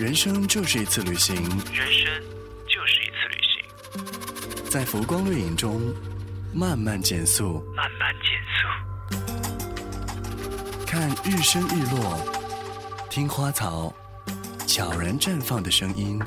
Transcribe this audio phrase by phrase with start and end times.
[0.00, 2.10] 人生就是一次旅行，人生
[2.66, 3.62] 就是一次旅行，
[4.70, 5.94] 在浮光掠影中
[6.54, 8.66] 慢慢减速，慢慢减速，
[10.86, 12.18] 看日升日落，
[13.10, 13.94] 听花草
[14.66, 16.18] 悄然绽放的声音，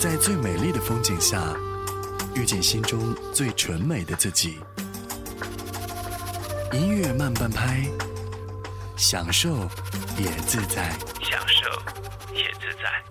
[0.00, 1.54] 在最美丽的风景下，
[2.34, 4.58] 遇见心中最纯美的自己。
[6.72, 7.88] 音乐慢半拍，
[8.98, 9.48] 享受
[10.18, 10.90] 也自在。
[11.22, 11.70] 享受
[12.34, 13.04] 也自在。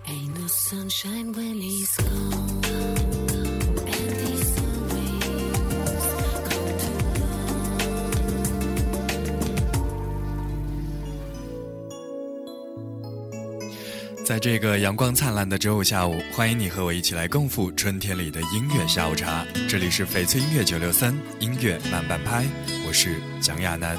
[14.26, 19.42] 在这个阳光灿烂的周五下午，欢迎你和我一起来共赴春天里的音乐下午茶。
[19.66, 22.44] 这里是翡翠音乐九六三音乐慢半拍，
[22.86, 23.98] 我是蒋亚楠。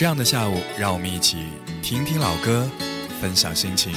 [0.00, 1.36] 这样的下午，让我们一起
[1.82, 2.66] 听听老歌，
[3.20, 3.92] 分享心情。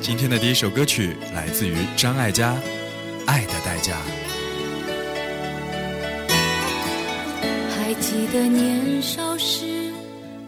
[0.00, 2.52] 今天的第一首歌曲来自于张艾嘉，
[3.26, 3.96] 《爱的代价》。
[7.74, 9.90] 还记得年少时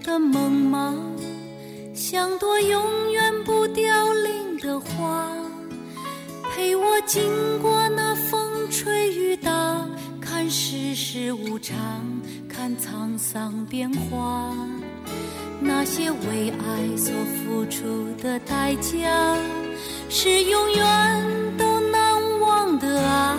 [0.05, 0.95] 的梦吗？
[1.93, 5.29] 像朵永远不凋零的花，
[6.55, 9.85] 陪我经过那风吹雨打，
[10.21, 11.77] 看世事无常，
[12.49, 14.55] 看沧桑变化。
[15.63, 19.37] 那些为爱所付出的代价，
[20.09, 23.39] 是永远都难忘的啊！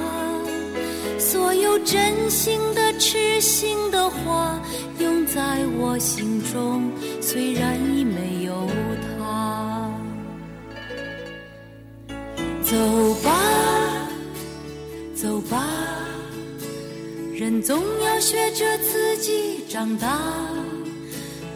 [1.17, 4.59] 所有真心的、痴心的话，
[4.99, 8.67] 永在我心中，虽然已没有
[9.17, 9.92] 他。
[12.64, 12.77] 走
[13.23, 14.08] 吧，
[15.16, 15.67] 走吧，
[17.33, 20.19] 人总要学着自己长大。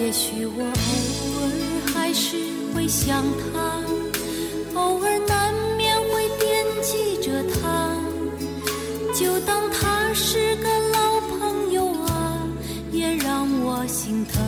[0.00, 0.70] 也许我偶
[1.42, 2.36] 尔还是
[2.74, 3.84] 会想他，
[4.74, 7.94] 偶尔难免会惦记着他，
[9.14, 12.42] 就当他是个老朋友啊，
[12.90, 14.42] 也让我心疼，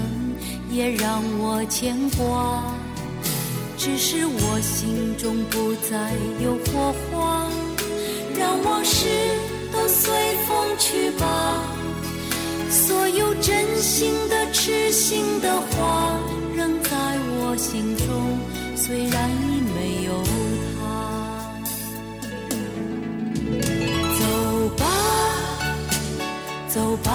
[0.71, 2.65] 也让我牵挂。
[3.77, 6.13] 只是我心中不再
[6.43, 7.47] 有火花，
[8.39, 9.07] 让往事
[9.71, 10.11] 都随
[10.49, 11.72] 风去吧。
[12.73, 16.19] 所有真心的、痴心的话，
[16.57, 16.91] 仍在
[17.29, 18.07] 我心中，
[18.75, 20.25] 虽然已没有
[20.79, 20.81] 他。
[24.19, 24.23] 走
[24.79, 24.85] 吧，
[26.67, 27.11] 走吧，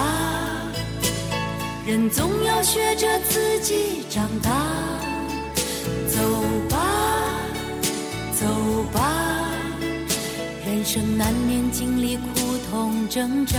[1.84, 4.50] 人总要学着自己长大。
[6.08, 6.20] 走
[6.70, 6.76] 吧，
[8.38, 8.46] 走
[8.92, 9.50] 吧，
[10.64, 12.22] 人生难免经历苦
[12.70, 13.58] 痛挣扎。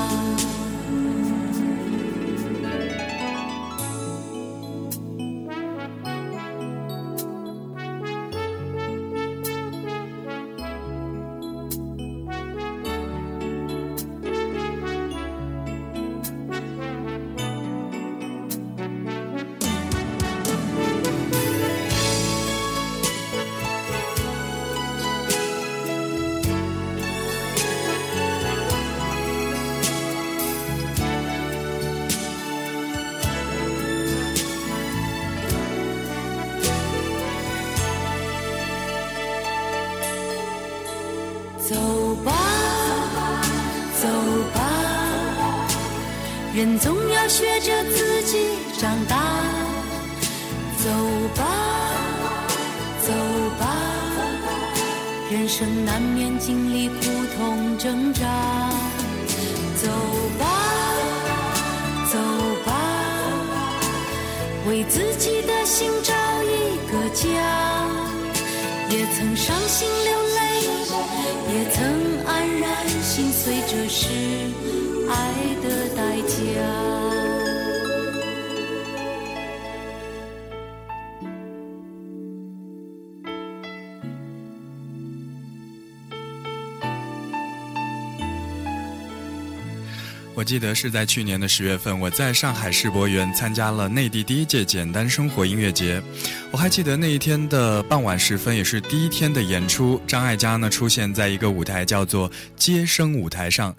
[90.41, 96.01] 我记得是在去年的十月份，我在上海世博园参加了内地第一届简单生活音乐节。
[96.51, 99.99] 我还记得那一天的傍晚时分，也是第一天的演出。
[100.05, 103.73] 张艾嘉呢出现在一个舞台，叫做接生舞台上。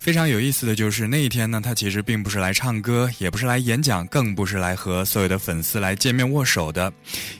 [0.00, 6.90] 非常有意思的就是那一天呢，他其实并不是来唱歌，也不是来演讲，更不是来和所有的粉丝来见面握手的。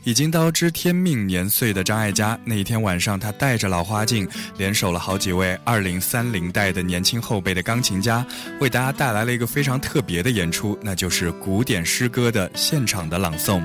[0.04, 4.28] 已经到知天命年岁的张艾嘉，那一天晚上，他戴着老花镜，
[4.58, 8.24] 联手了好几位二零三零代的年轻后辈的钢琴家，
[8.60, 13.62] 为大家带来了一个非常特别的演出，那就是古典诗歌的现场的朗诵。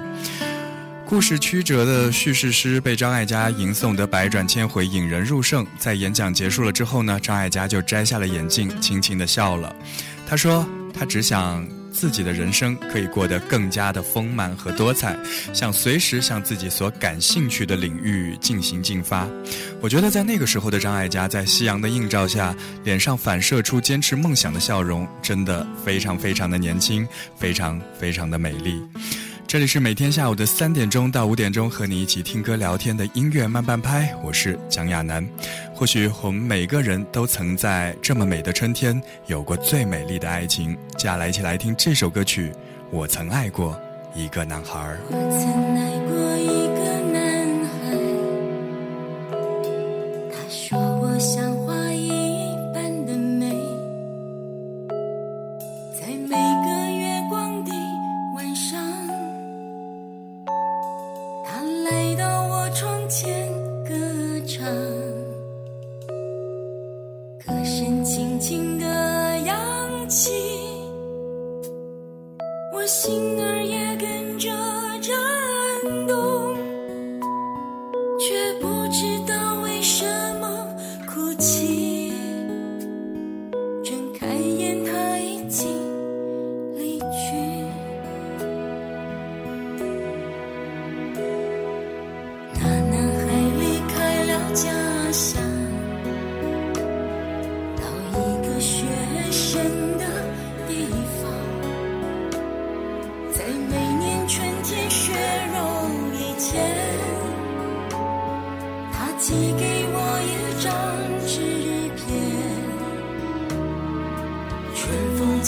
[1.09, 5.65] 故事曲折的叙事诗被张艾嘉吟诵得百转千回，引人入胜。
[5.79, 9.75] 在演讲结束了之后呢，张艾嘉就摘下了眼镜，轻轻地笑了。
[10.27, 10.63] 他说
[10.93, 15.17] ：“他只想自己的人生可以过得更加的丰满和多彩，
[15.51, 19.27] 想随时向自己所感兴趣的领域进行进发。”
[19.81, 28.79] 我觉得在那个时候的张艾嘉，在夕阳的映照下，脸上反射出坚持梦想的笑容，真的非常非常的年轻，非常非常的美丽。
[29.49, 35.27] 这里是每天下午的三点钟到五点钟，和你一起听歌聊天的音乐慢半拍，我是蒋亚楠。
[35.73, 40.77] 或许我们每个人都曾在这么美的春天有过最美丽的爱情。
[40.99, 42.51] 接下来一起来听这首歌曲
[42.91, 43.75] 《我曾爱过
[44.13, 44.79] 一个男孩》。
[45.09, 46.68] 我曾爱过一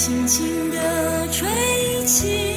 [0.04, 1.48] 轻轻地吹
[2.08, 2.51] 起，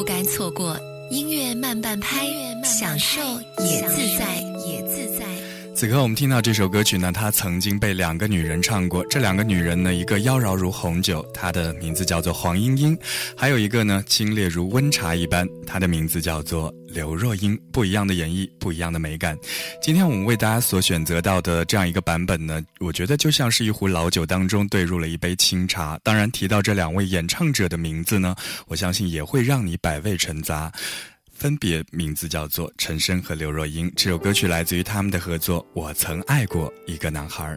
[0.00, 0.80] 不该错过。
[1.10, 2.26] 音乐慢半拍，
[2.64, 3.20] 享受
[3.58, 5.26] 也自在，也自在。
[5.76, 9.04] 此刻我们听到这首歌曲呢，它曾经被两个女人唱过。
[9.10, 12.96] 这两个女人呢，一个妖娆如红酒，她的名字叫做黄莺莺；
[13.36, 17.58] 还有一个呢，清冽如温茶一般，她的名字叫做刘若英。
[17.72, 19.38] 不一样的演绎，不一样的美感。
[19.80, 25.98] 今天我们为大家所选择到的这样一个版本呢，我觉得就像是一壶老酒当中兑入了一杯清茶。
[26.02, 28.34] 当然，提到这两位演唱者的名字呢，
[28.66, 30.72] 我相信也会让你百味陈杂。
[31.40, 33.90] 分别名字叫做陈升和刘若英。
[33.96, 37.56] 这首歌曲来自于他们的合作《我曾爱过一个男孩》。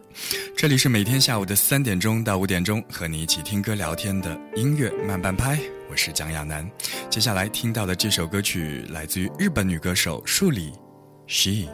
[0.55, 5.59] 这里是每天下午的三点钟到五点钟，和你一起听歌聊天的音乐慢半拍。
[5.91, 6.65] 我是蒋亚楠。
[7.09, 10.71] 接下来听到的这首歌曲来自于日本女歌手树里
[11.27, 11.67] ，She。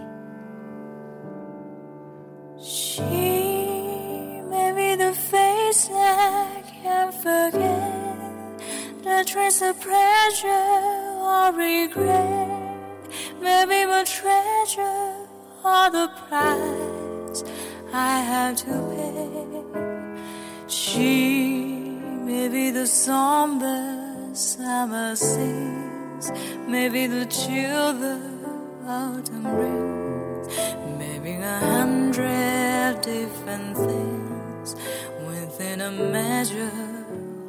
[2.60, 3.04] She
[4.50, 8.58] may be the face I can't forget,
[9.04, 11.09] the trace of pressure.
[11.20, 13.08] Or regret.
[13.42, 15.16] Maybe my treasure
[15.64, 17.44] or the price
[17.94, 19.30] I have to pay.
[20.68, 26.32] She may be the somber summer scenes,
[26.68, 28.20] maybe the chill the
[28.86, 30.48] autumn brings,
[30.98, 34.76] maybe a hundred different things
[35.28, 37.06] within a measure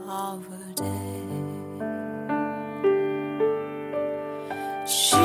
[0.09, 1.10] of a day.
[4.91, 5.17] She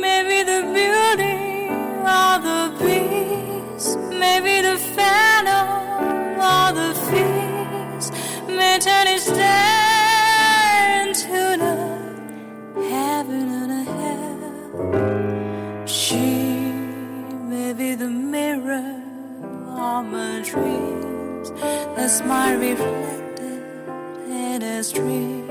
[0.00, 1.68] may be the beauty
[2.00, 8.14] or the beast, maybe the phantom or the feast,
[8.48, 11.76] may turn his day into the
[12.88, 15.86] heaven and a hell.
[15.86, 16.72] She
[17.50, 19.02] may be the mirror
[19.76, 23.62] of my dreams, the smile reflected
[24.26, 25.50] in a stream.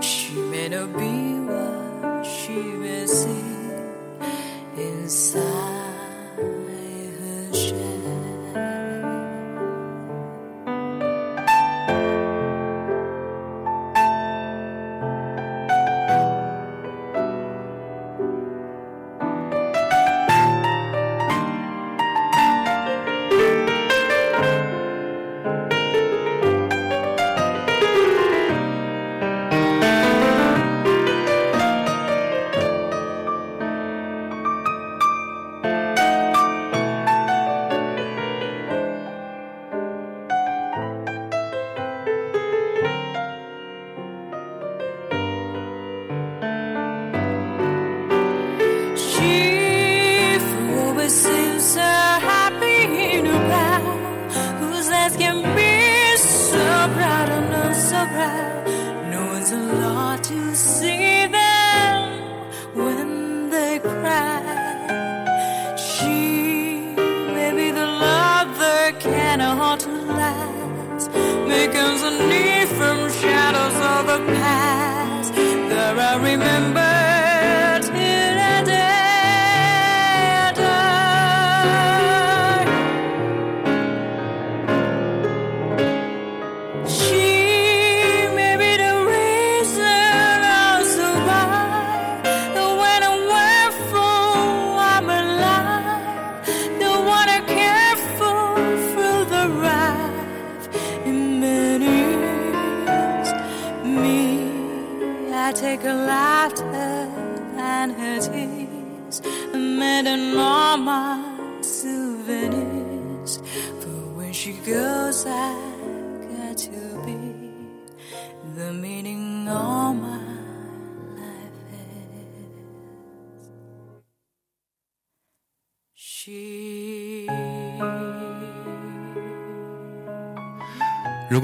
[0.00, 1.33] She may not be
[2.54, 3.44] she will see
[4.76, 5.83] inside.
[74.16, 74.73] 如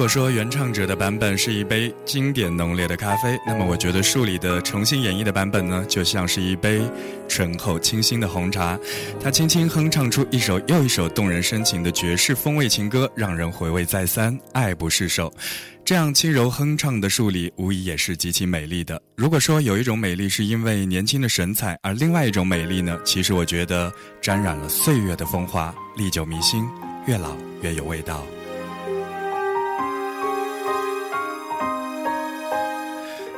[0.00, 6.80] 如果说原唱者的版本是一杯经典浓烈的咖啡，那么我觉得树里的重新演绎的版本呢，就像是一杯
[7.28, 8.78] 醇厚清新的红茶。
[9.22, 15.30] 他轻轻哼唱出一首又一首动人深情的爵士风味情歌，让人回味再三，爱不释手。
[15.84, 18.98] 这样轻柔哼唱的树里，无疑也是极其美丽的。
[19.16, 23.92] 如果说有一种美丽是因为年轻的神采，而另外一种美丽呢，其实我觉得
[24.22, 26.66] 沾染了岁月的风华，历久弥新，
[27.06, 28.24] 越老越有味道。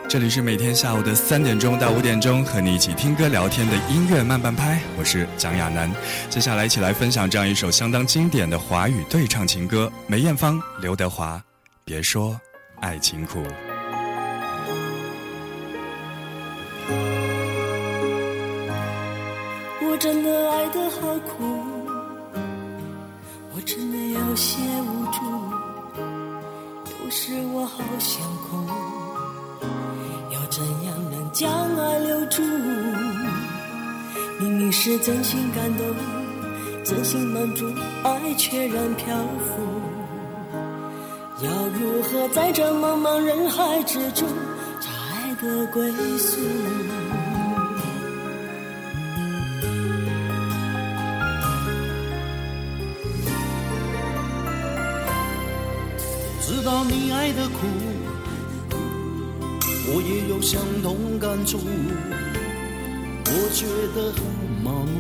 [0.09, 4.81] 这里是每天下午的三点钟到五点钟和你一起听歌聊天的音乐慢半拍。
[4.99, 5.91] 我是蒋亚楠。
[6.29, 11.43] 接下来一起来分享这样一首相当经典的华语对唱情歌梅艳芳刘德华
[11.85, 12.39] 别说
[12.81, 13.43] 爱情苦。
[19.81, 21.45] 我真的爱得好苦
[23.55, 25.21] 我真的有些无助
[27.05, 29.02] 有时我好想哭。
[30.53, 32.43] 怎样能将爱留住？
[34.39, 35.87] 明明是真心感动，
[36.85, 39.17] 真心满足，爱却然漂
[39.47, 39.63] 浮。
[41.43, 44.29] 要如何在这茫茫人海之中
[44.79, 46.39] 找爱的归宿？
[56.43, 57.67] 知道你爱的苦，
[59.85, 61.59] 我也有相同感触。
[63.25, 64.23] 我觉得很
[64.63, 64.95] 麻木，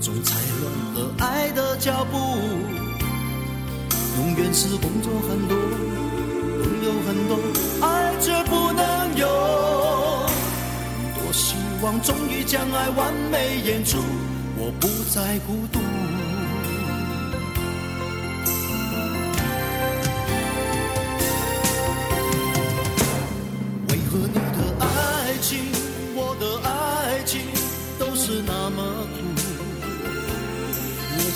[0.00, 2.16] 总踩乱了爱的脚步。
[4.18, 5.56] 永远是工作很多，
[6.62, 7.32] 朋友很多，
[7.86, 9.26] 爱却不能有。
[11.14, 13.98] 多希望终于将爱完美演出，
[14.56, 15.78] 我不再孤独。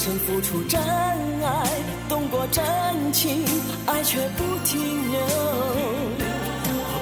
[0.04, 1.66] 曾付出真爱，
[2.10, 2.62] 动过真
[3.10, 3.42] 情，
[3.86, 4.78] 爱却不停
[5.10, 5.18] 留。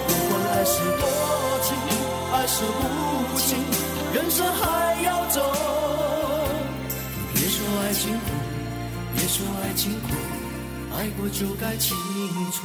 [0.07, 1.05] 不管爱是多
[1.65, 1.75] 情，
[2.33, 3.59] 爱是无情，
[4.15, 5.43] 人生还要走。
[7.35, 8.31] 别说爱情苦，
[9.17, 10.15] 别说爱情苦，
[10.97, 11.97] 爱过就该清
[12.53, 12.63] 楚。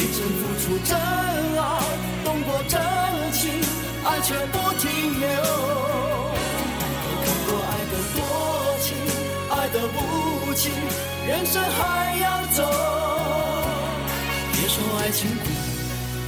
[0.00, 1.68] 也曾付出真爱，
[2.24, 2.80] 动过真
[3.32, 3.52] 情，
[4.02, 4.88] 爱却不停
[5.20, 5.28] 留。
[7.22, 8.18] 看过爱的多
[8.80, 8.88] 情，
[9.50, 9.98] 爱的无
[10.54, 10.72] 情，
[11.28, 12.58] 人生还要走。
[14.52, 15.44] 别说爱情苦，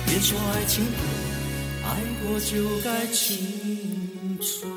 [0.06, 0.92] 别说爱情苦，
[1.86, 1.88] 爱
[2.22, 4.71] 过就该清楚。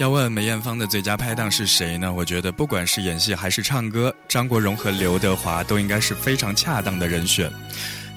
[0.00, 2.10] 要问梅艳芳的最佳拍档是谁呢？
[2.10, 7.52] 我觉得不管是演戏还是唱歌，张国荣和刘德华都应该是非常恰当的人选。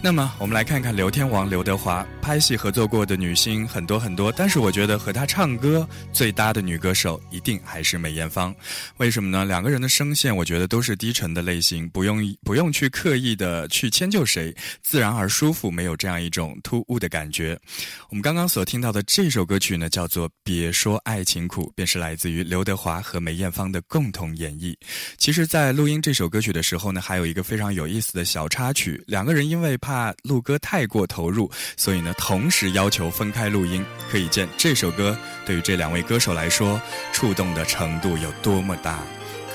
[0.02, 8.56] 那么，我们来看看刘天王刘德华拍戏合作过的女星很多很多，但是我觉得和他唱歌最搭的女歌手一定还是梅艳芳。
[8.96, 9.44] 为什么呢？
[9.44, 17.60] 两个人的声线，我觉得都是低沉的类型，不用不用去刻意的去迁就谁，自然而舒服，没有这样一种突兀的感觉。
[18.08, 24.74] 我们刚刚所听到的这首歌曲呢，叫做《别说爱情苦》，便是来自于刘德华和梅艳芳的共同演绎。
[25.18, 33.86] 其实，在录音这首歌曲的时候呢，还有一个非常有意思的小插曲，两个人因为怕录歌太过投入，所以呢，同时要求分开录音。
[34.12, 36.80] 可以见这首歌对于这两位歌手来说，
[37.12, 39.00] 触动的程度有多么大。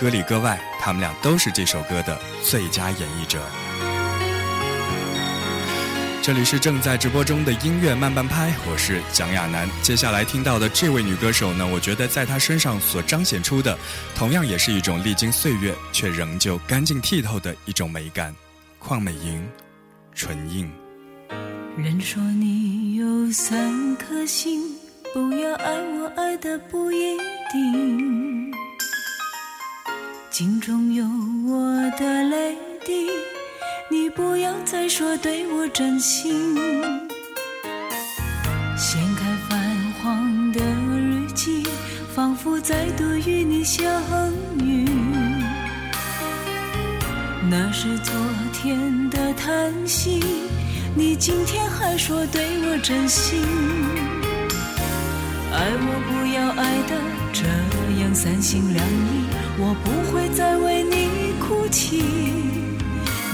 [0.01, 3.41] 歌里歌外，他们俩都是这首歌的最佳演绎者。
[6.21, 9.67] 这里是正在直播中的音乐慢半拍，我是蒋亚楠。
[9.81, 13.79] 接下来听到的这位女歌手呢，我觉得在她身上所彰显出的，
[14.15, 18.35] 同样也是一种历经岁月却仍旧干净剔透的一种美感。
[18.79, 19.49] 邝美莹，
[20.15, 20.71] 唇印。
[21.81, 24.61] 人说你有三颗心，
[25.15, 27.17] 不要爱我爱的不一
[27.53, 28.53] 定。
[30.29, 31.07] 镜中有
[31.47, 33.07] 我的泪滴，
[33.89, 36.57] 你不要再说对我真心。
[38.77, 41.63] 掀开泛黄的日记，
[42.13, 43.87] 仿佛再度与你相
[44.65, 44.85] 遇。
[47.49, 48.13] 那是昨
[48.53, 50.21] 天的叹息，
[50.95, 53.41] 你今天还说对我真心。
[55.53, 56.93] 爱我不要爱的
[57.33, 57.43] 这
[58.03, 59.27] 样三心两意，
[59.59, 62.03] 我不会再为你哭泣。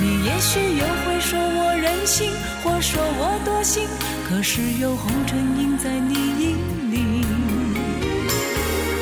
[0.01, 2.31] 你也许又会说我任性，
[2.63, 3.87] 或说我多心，
[4.29, 6.57] 可是有红尘印在你眼
[6.91, 7.25] 里。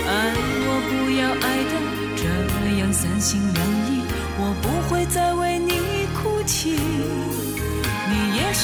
[0.07, 0.11] 爱
[0.65, 1.73] 我不要爱的
[2.17, 2.23] 这
[2.81, 4.03] 样三心两意，
[4.38, 6.77] 我不会再为你哭泣。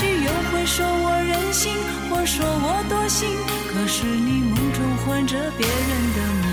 [0.00, 1.74] 也许又会说我任性，
[2.08, 3.28] 或说我多心，
[3.66, 6.47] 可是你梦中唤着别人的名。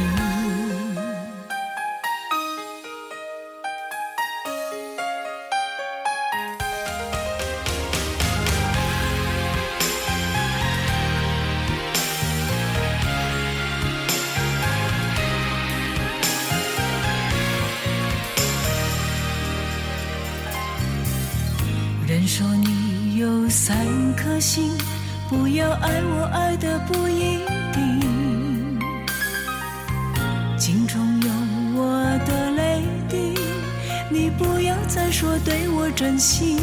[24.56, 24.72] 心，
[25.28, 27.40] 不要爱我爱的不一
[27.74, 28.80] 定。
[30.58, 31.30] 镜中有
[31.78, 33.38] 我的泪滴，
[34.10, 36.55] 你不要再说对我真心。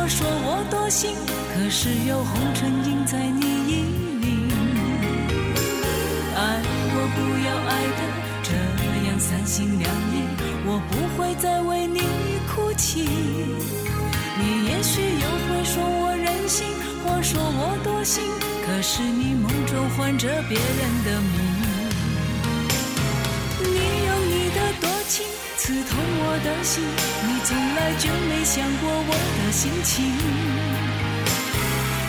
[0.00, 1.14] 我，说我多心，
[1.52, 3.84] 可是有红尘印在你衣
[4.22, 4.48] 领。
[6.34, 6.40] 爱
[6.92, 8.00] 我不要爱的
[8.42, 8.50] 这
[9.06, 10.24] 样三心两意，
[10.64, 12.00] 我不会再为你
[12.48, 13.04] 哭泣。
[14.40, 16.66] 你也许又会说我任性，
[17.04, 18.24] 或说我多心，
[18.64, 21.36] 可是你梦中唤着别人的名。
[23.60, 25.26] 你用你的多情
[25.60, 30.16] 刺痛我的心，你从来就没想过我的心情。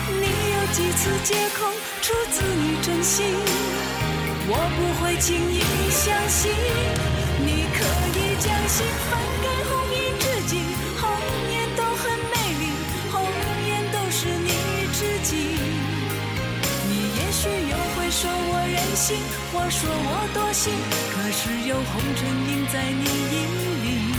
[0.08, 1.68] 你有几次借口
[2.00, 3.36] 出自于真心，
[4.48, 5.60] 我不会轻易
[5.90, 6.50] 相信。
[7.44, 7.84] 你可
[8.16, 9.46] 以将心翻给
[19.04, 20.72] 我，说我多心，
[21.10, 23.34] 可是有红尘印在你眼
[23.82, 24.14] 里。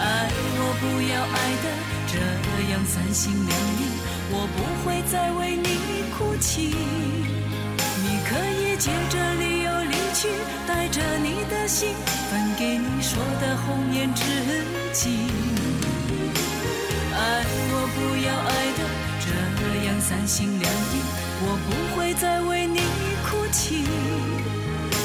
[0.00, 0.02] 爱
[0.56, 1.66] 我不要爱的
[2.08, 2.16] 这
[2.72, 3.92] 样三心两意，
[4.30, 5.68] 我不会再为你
[6.16, 6.72] 哭泣。
[8.00, 10.32] 你可以借着理由离去，
[10.66, 11.92] 带着你的心，
[12.30, 14.24] 分给你说的红颜知
[14.94, 15.28] 己。
[17.12, 18.80] 爱我不要爱的
[19.20, 19.28] 这
[19.86, 21.04] 样三心两意，
[21.40, 22.80] 我不会再为你
[23.26, 23.84] 哭泣。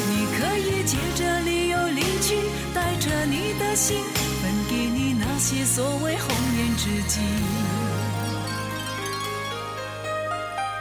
[0.10, 2.36] 你可以借着理由离去，
[2.74, 4.04] 带着你的心，
[4.42, 7.20] 分给你那些所谓红颜知己。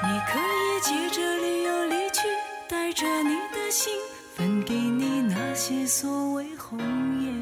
[0.03, 2.21] 你可以借着理由离去，
[2.69, 3.93] 带着你的心，
[4.35, 6.79] 分给你那些所谓红
[7.23, 7.33] 颜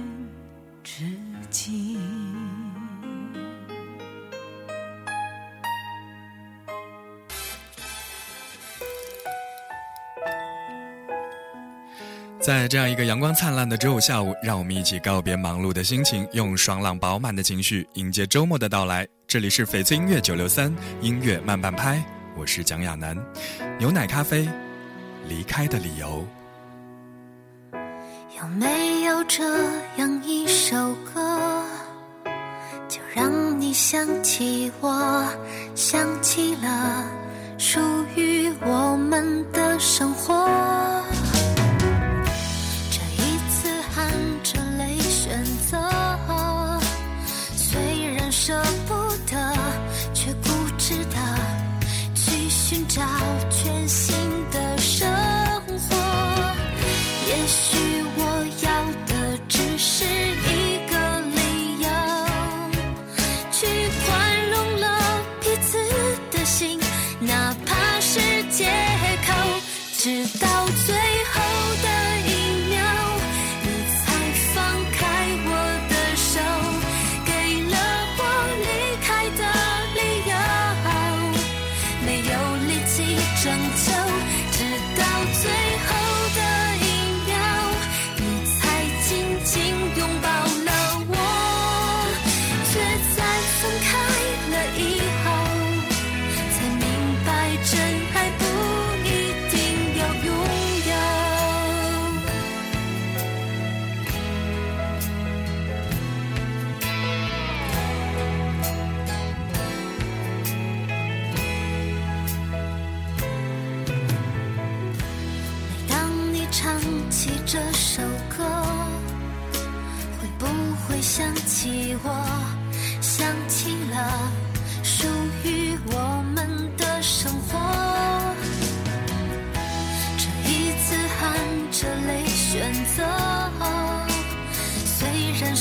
[0.83, 1.05] 知
[1.51, 1.86] 己。
[12.47, 19.05] 在这样一个阳光灿烂的周五下午，让我们一起告别忙碌的心情，用爽朗饱满的情绪迎接周末的到来。
[19.27, 22.01] 这里是翡翠音乐九六三音乐慢半拍，
[22.37, 23.17] 我是蒋亚楠。
[23.81, 24.49] 牛奶咖啡，
[25.29, 26.25] 离开的理由。
[28.41, 29.43] 有没有这
[29.97, 30.77] 样一首
[31.13, 31.65] 歌，
[32.87, 35.29] 就让你想起我，
[35.75, 37.05] 想起了
[37.59, 37.81] 属
[38.15, 40.49] 于我们的生活。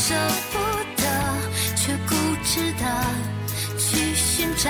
[0.08, 0.13] 舍
[0.52, 0.60] 不
[1.02, 1.04] 得，
[1.76, 2.86] 却固执的
[3.80, 4.70] 去寻找。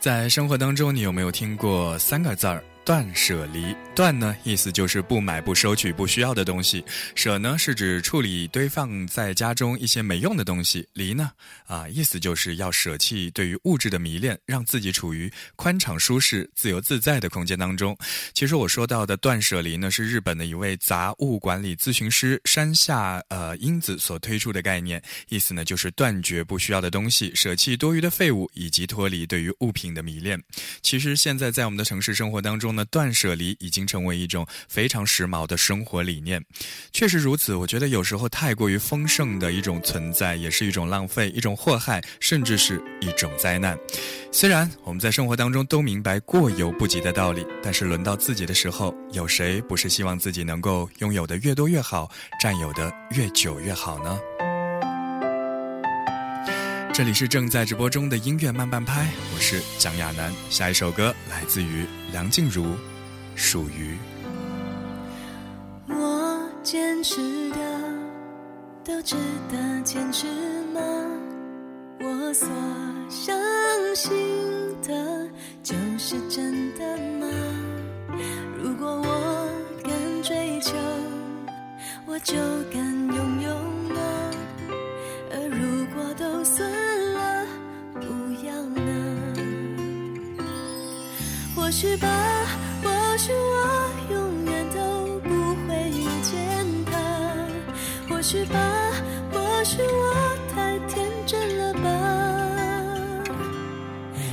[0.00, 3.74] 在生活当中，你有没有听过三个字儿“断舍离”？
[3.94, 6.82] 断呢，意思就是不买、不收取不需要的东西；
[7.14, 11.30] 舍呢，是指处理堆放在家中一些没用的东西；离呢，
[11.66, 17.96] 啊，意思就是要舍弃对于物质的迷恋，让自己处于宽敞、舒适、自由自在的空间当中。
[18.32, 30.42] 其实我说到的断舍离呢，是日本的一位杂物管理咨询师山下呃英子所推出的概念，意思呢就是断绝不需要的东西，舍弃多余的废物，以及脱离对于物品的迷恋。
[30.80, 36.44] 其实现在在我们的城市生活当中呢，断舍离已经成为一种非常时髦的生活理念。
[36.92, 43.78] 确实如此，我觉得有时候太过于丰盛的一种存在，也是一种浪费、一种祸害，甚至是一种灾难。
[44.32, 54.18] 虽然我们在生活当中都明白过犹不及的道理，但是轮到自己的时候，有谁不是希望自己能够拥有的越多越好，占有的越久越好呢？
[57.00, 60.30] 这里是正在直播中的音乐慢半拍，我是蒋亚楠。
[60.50, 62.62] 下一首歌来自于梁静茹，
[63.34, 63.96] 《属于》。
[65.94, 67.56] 我坚持的
[68.84, 69.16] 都值
[69.50, 70.26] 得坚持
[70.74, 70.80] 吗？
[72.00, 72.46] 我所
[73.08, 73.34] 相
[73.96, 74.12] 信
[74.82, 75.26] 的
[75.62, 77.26] 就是真的吗？
[78.62, 79.48] 如果我
[79.82, 79.90] 敢
[80.22, 80.74] 追求，
[82.04, 82.34] 我就
[82.70, 83.54] 敢拥有
[83.94, 84.30] 吗？
[85.32, 86.70] 而如果都算
[91.70, 92.08] 或许吧，
[92.82, 94.80] 或许我永远都
[95.20, 95.30] 不
[95.68, 96.98] 会遇见他。
[98.08, 98.58] 或许吧，
[99.30, 101.80] 或许我太天真了吧。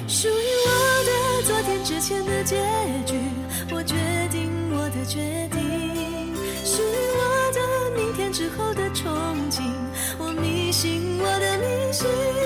[0.07, 0.31] 属于
[0.65, 0.71] 我
[1.05, 2.55] 的昨天之前的结
[3.05, 3.13] 局，
[3.71, 3.95] 我决
[4.31, 5.61] 定我的决定。
[6.65, 7.21] 属于我
[7.53, 9.05] 的明天之后的憧
[9.51, 9.61] 憬，
[10.17, 12.36] 我迷信我的迷信。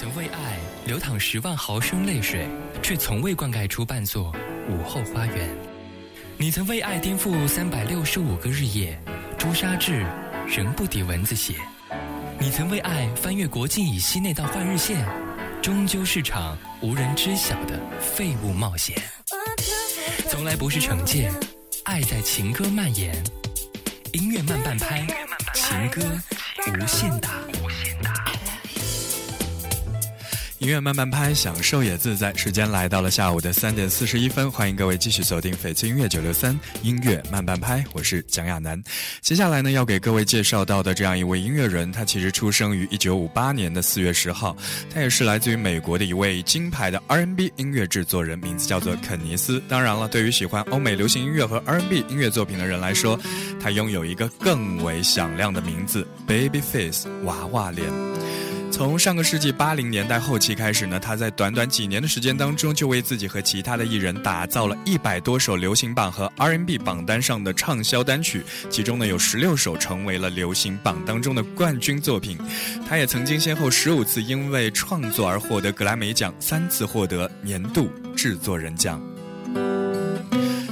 [0.00, 2.48] 曾为爱流淌十万毫升泪水，
[2.82, 4.34] 却从未灌溉出半座
[4.66, 5.54] 午后花园。
[6.38, 8.98] 你曾为爱颠覆三百六十五个日夜，
[9.36, 10.06] 朱砂痣
[10.48, 11.52] 仍不敌蚊子血。
[12.38, 15.06] 你曾为爱翻越国境以西那道换日线，
[15.60, 18.96] 终究是场无人知晓的废物冒险。
[20.30, 21.30] 从来不是惩戒，
[21.84, 23.14] 爱在情歌蔓延，
[24.14, 25.06] 音乐慢半拍，
[25.52, 26.00] 情歌
[26.68, 27.49] 无限大。
[30.60, 32.34] 音乐慢慢拍，享受也自在。
[32.34, 38.78] 时间来到了下午的三点四十一分，欢迎各位继续锁定翡翠音乐九六三音乐慢半拍，我是蒋亚楠。
[39.22, 44.54] 接下来呢，要给各位介绍到的这样一位音乐人，他其实出生于一九五八年的四月十号，
[44.92, 49.62] 他也是来自于美国的一位金牌的 R&B 音乐制作人，名字叫做肯尼斯。
[49.66, 53.18] 当然了，对于喜欢欧美流行音乐和 R&B 音乐作品的人来说，
[53.58, 57.88] 他拥有一个更为响亮的名字 ——Babyface 娃娃脸。
[58.70, 72.38] 从上个世纪八零年代后期开始呢，他在短短几年的时间当中，就为自己和其他的艺人打造了一百多首流行榜和 R&B 榜单上的畅销单曲，其中呢有十六首成为了流行榜当中的冠军作品。
[72.88, 79.02] 他也曾经先后十五次因为创作而获得格莱美奖，三次获得年度制作人奖。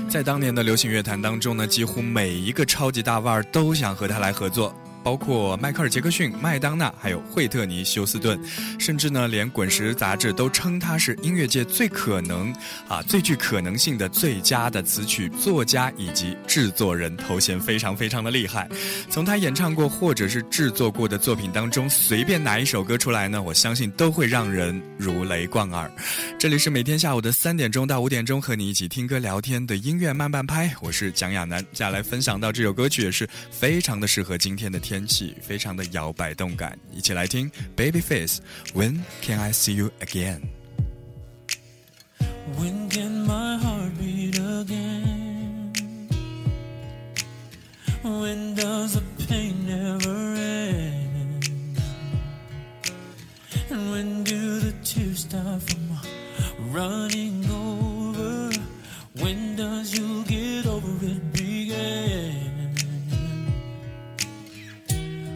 [0.09, 4.75] 在当年的流行乐坛当中呢，几乎每一个超级大腕儿都想和他来合作。
[5.09, 8.39] 包括迈克尔·杰克逊、麦当娜，还有惠特尼·休斯顿，
[8.79, 12.55] 甚至呢，连《滚石》杂志都称他是音乐界最可能
[12.87, 18.69] 啊、最具可能性的最佳的词曲作家以及制作人，头衔非常非常的厉害。
[19.09, 25.91] 从他演唱过或者是制作过的作品当中，随便拿一首歌出来呢，我相信都会让人如雷贯耳。
[26.39, 31.63] 这里是每天下午的三点钟到五点钟，和你一起听歌聊天的音乐慢半拍，我是蒋亚楠。
[31.73, 38.38] 接下来分享到这首歌曲也是非常的适合今天的天 气，非常的摇摆动感，一起来听 Babyface
[38.74, 40.42] When Can I See You Again？
[42.58, 45.74] When can my heart beat again?
[48.04, 51.50] When does the pain never end?
[53.70, 56.00] And when do the tears stop from
[56.72, 58.52] running over?
[59.16, 62.27] When does you get over it begin?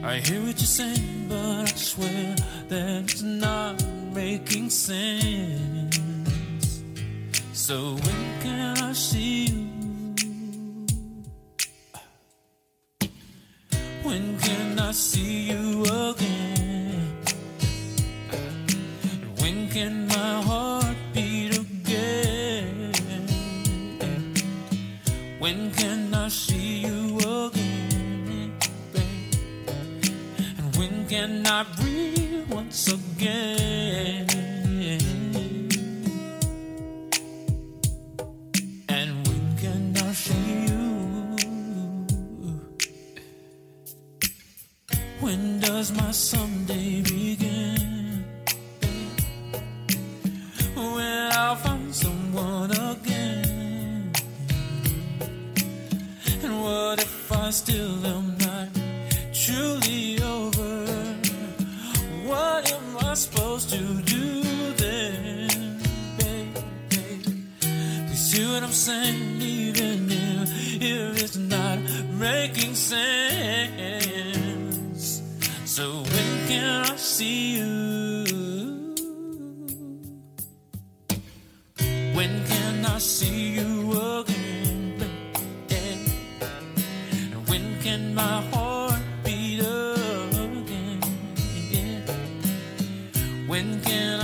[0.05, 2.35] I hear what you're saying, but I swear
[2.69, 3.81] that it's not
[4.13, 6.01] making sense.
[7.53, 9.69] So when can I see you?
[14.03, 17.17] When can I see you again?
[19.39, 22.93] When can my heart beat again?
[25.39, 27.02] When can I see you
[31.13, 34.27] can I breathe once again?
[38.89, 40.85] And when can I see you?
[45.21, 48.25] When does my someday begin?
[50.75, 54.13] When I'll find someone again?
[56.43, 58.42] And what if I still am?
[63.15, 64.43] Supposed to do
[64.73, 65.79] then,
[66.17, 66.61] baby?
[68.09, 69.41] You see what I'm saying?
[69.43, 70.49] Even if,
[70.83, 71.79] if it's not
[72.19, 73.13] making sense.
[75.67, 78.25] So when can I see you?
[82.15, 84.99] When can I see you again,
[85.69, 86.13] baby?
[87.35, 88.72] And when can my heart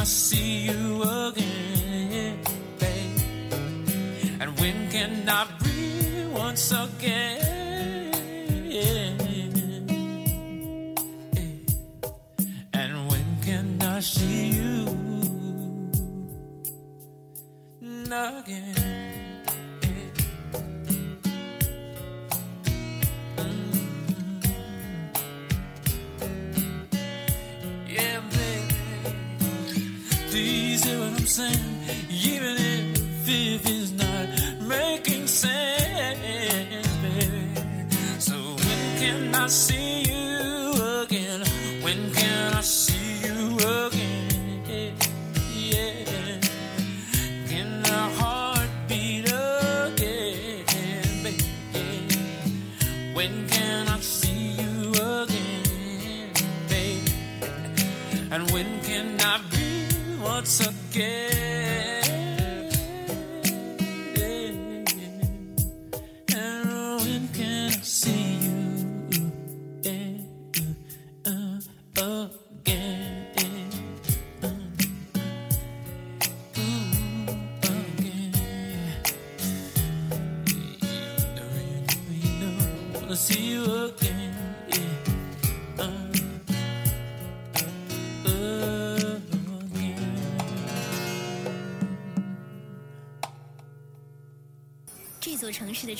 [0.08, 2.40] see you again,
[2.78, 4.36] baby?
[4.40, 8.14] And when can I breathe once again?
[12.72, 14.86] And when can I see you
[18.06, 18.77] again?
[31.38, 31.78] dancing,
[32.10, 32.67] even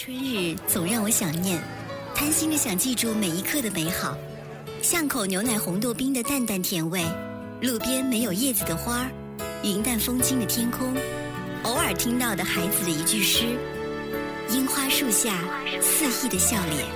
[0.00, 1.60] 春日总让我想念，
[2.14, 4.16] 贪心的想记住每一刻的美好。
[4.80, 7.04] 巷口牛奶红豆冰的淡淡甜味，
[7.60, 9.10] 路边没有叶子的花儿，
[9.64, 10.94] 云淡风轻的天空，
[11.64, 13.58] 偶尔听到的孩子的一句诗，
[14.50, 15.42] 樱花树下
[15.82, 16.86] 肆意的笑脸。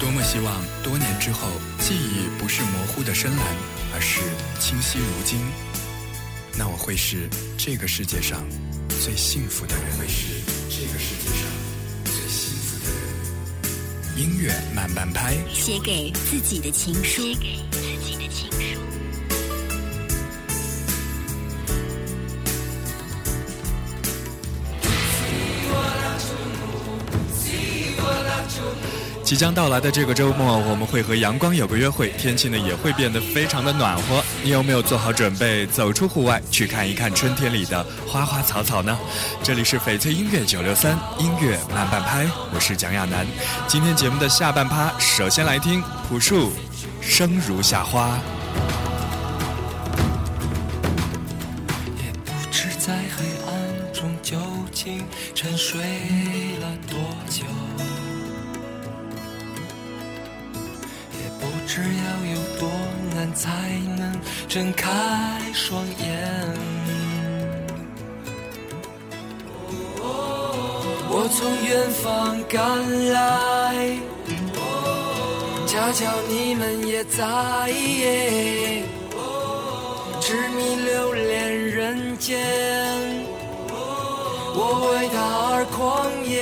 [0.00, 1.48] 多么希望多年之后，
[1.80, 3.46] 记忆不是模糊的深蓝，
[3.94, 4.22] 而是
[4.58, 5.38] 清晰如今。
[6.58, 7.28] 那我会是
[7.58, 8.40] 这个世界上
[9.02, 9.84] 最幸福的人。
[9.98, 10.26] 会是
[10.68, 11.42] 这个世界上
[12.04, 13.00] 最幸福的人。
[14.16, 17.22] 音乐慢慢拍，写给自己的情书。
[29.26, 34.22] 即将到来的这个周末，我们会和阳光有个约会，天气呢也会变得非常的暖和。
[34.40, 38.96] 你有没有做好准备，走出户外去看一看春天里的花花草草呢？
[39.42, 42.24] 这里是翡翠音乐九六三音乐慢半拍，
[42.54, 43.26] 我是蒋亚楠。
[43.66, 46.50] 今天节目的下半趴，首先来听朴树
[47.00, 48.20] 《生如夏花》。
[64.56, 64.90] 睁开
[65.52, 66.16] 双眼。
[71.10, 72.64] 我从远方赶
[73.12, 73.20] 来，
[75.66, 77.26] 恰巧你们也在，
[80.22, 82.40] 痴迷留恋人间，
[84.54, 85.20] 我为他
[85.52, 86.40] 而狂野。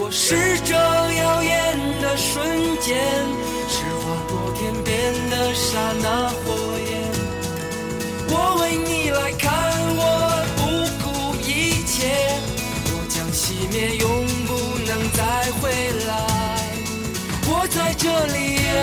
[0.00, 2.98] 我是这耀眼的瞬间，
[5.30, 6.90] 的刹那火焰。
[8.28, 9.50] 我为你来看，
[9.96, 10.00] 我
[10.56, 10.60] 不
[11.02, 11.06] 顾
[11.40, 12.38] 一切，
[12.86, 14.06] 我将熄灭，永
[14.46, 14.50] 不
[14.86, 15.20] 能再
[15.60, 15.70] 回
[16.06, 16.10] 来。
[17.46, 18.38] 我在这里
[18.78, 18.80] 啊、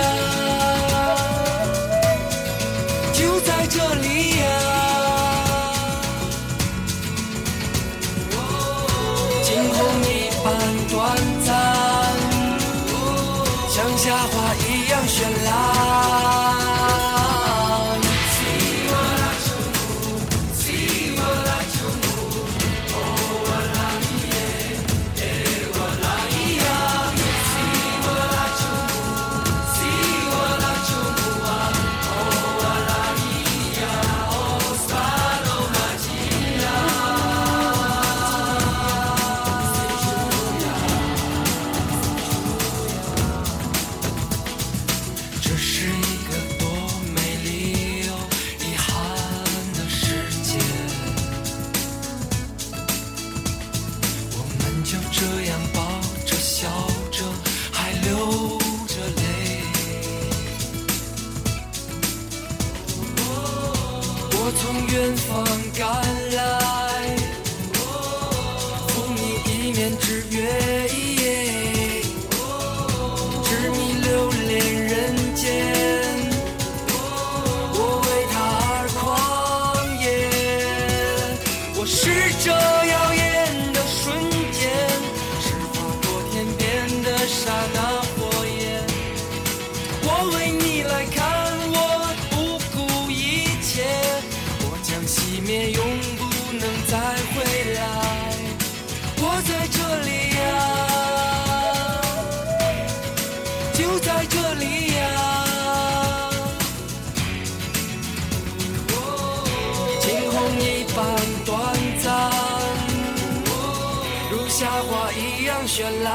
[114.31, 116.07] 如夏花一样绚烂。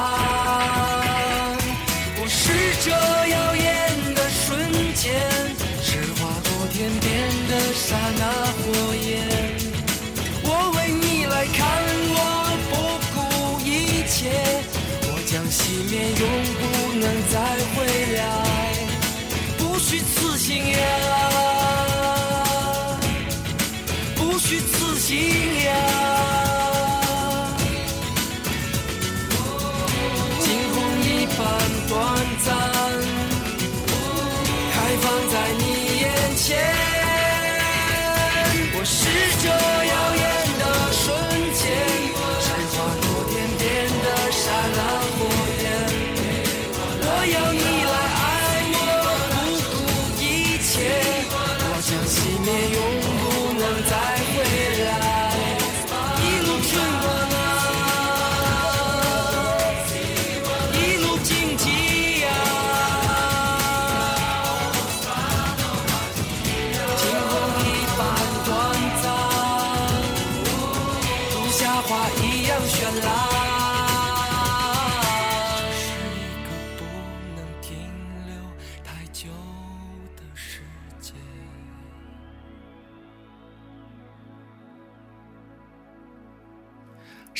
[2.17, 2.43] 我是
[2.85, 5.03] 这耀眼的瞬间，
[5.83, 7.05] 是划过天边
[7.49, 8.23] 的刹那
[8.55, 8.62] 火
[8.95, 9.05] 焰。
[10.45, 11.59] 我为你来看，
[12.15, 12.19] 我
[12.71, 12.73] 不
[13.15, 13.19] 顾
[13.65, 13.69] 一
[14.07, 14.31] 切，
[15.11, 15.61] 我将熄
[15.91, 16.23] 灭，永
[16.61, 16.62] 不
[17.01, 17.35] 能再
[17.75, 17.77] 回
[18.15, 18.19] 来。
[19.59, 20.79] 不虚此行呀，
[24.15, 25.11] 不虚此行
[25.65, 26.34] 呀。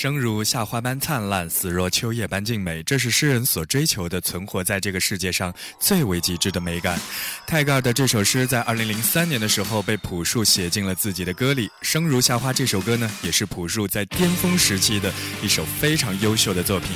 [0.05, 5.51] 生如夏花般灿烂，死若秋叶般静美，这是诗人所追求的，存活在这个世界上
[5.81, 7.01] 最为极致的美感。
[7.47, 11.69] 泰戈尔的这首诗在2003年的时候被朴树写进了自己的歌里。
[11.81, 15.11] 《生如夏花》这首歌呢，也是朴树在巅峰时期的
[15.43, 16.91] 一首非常优秀的作品。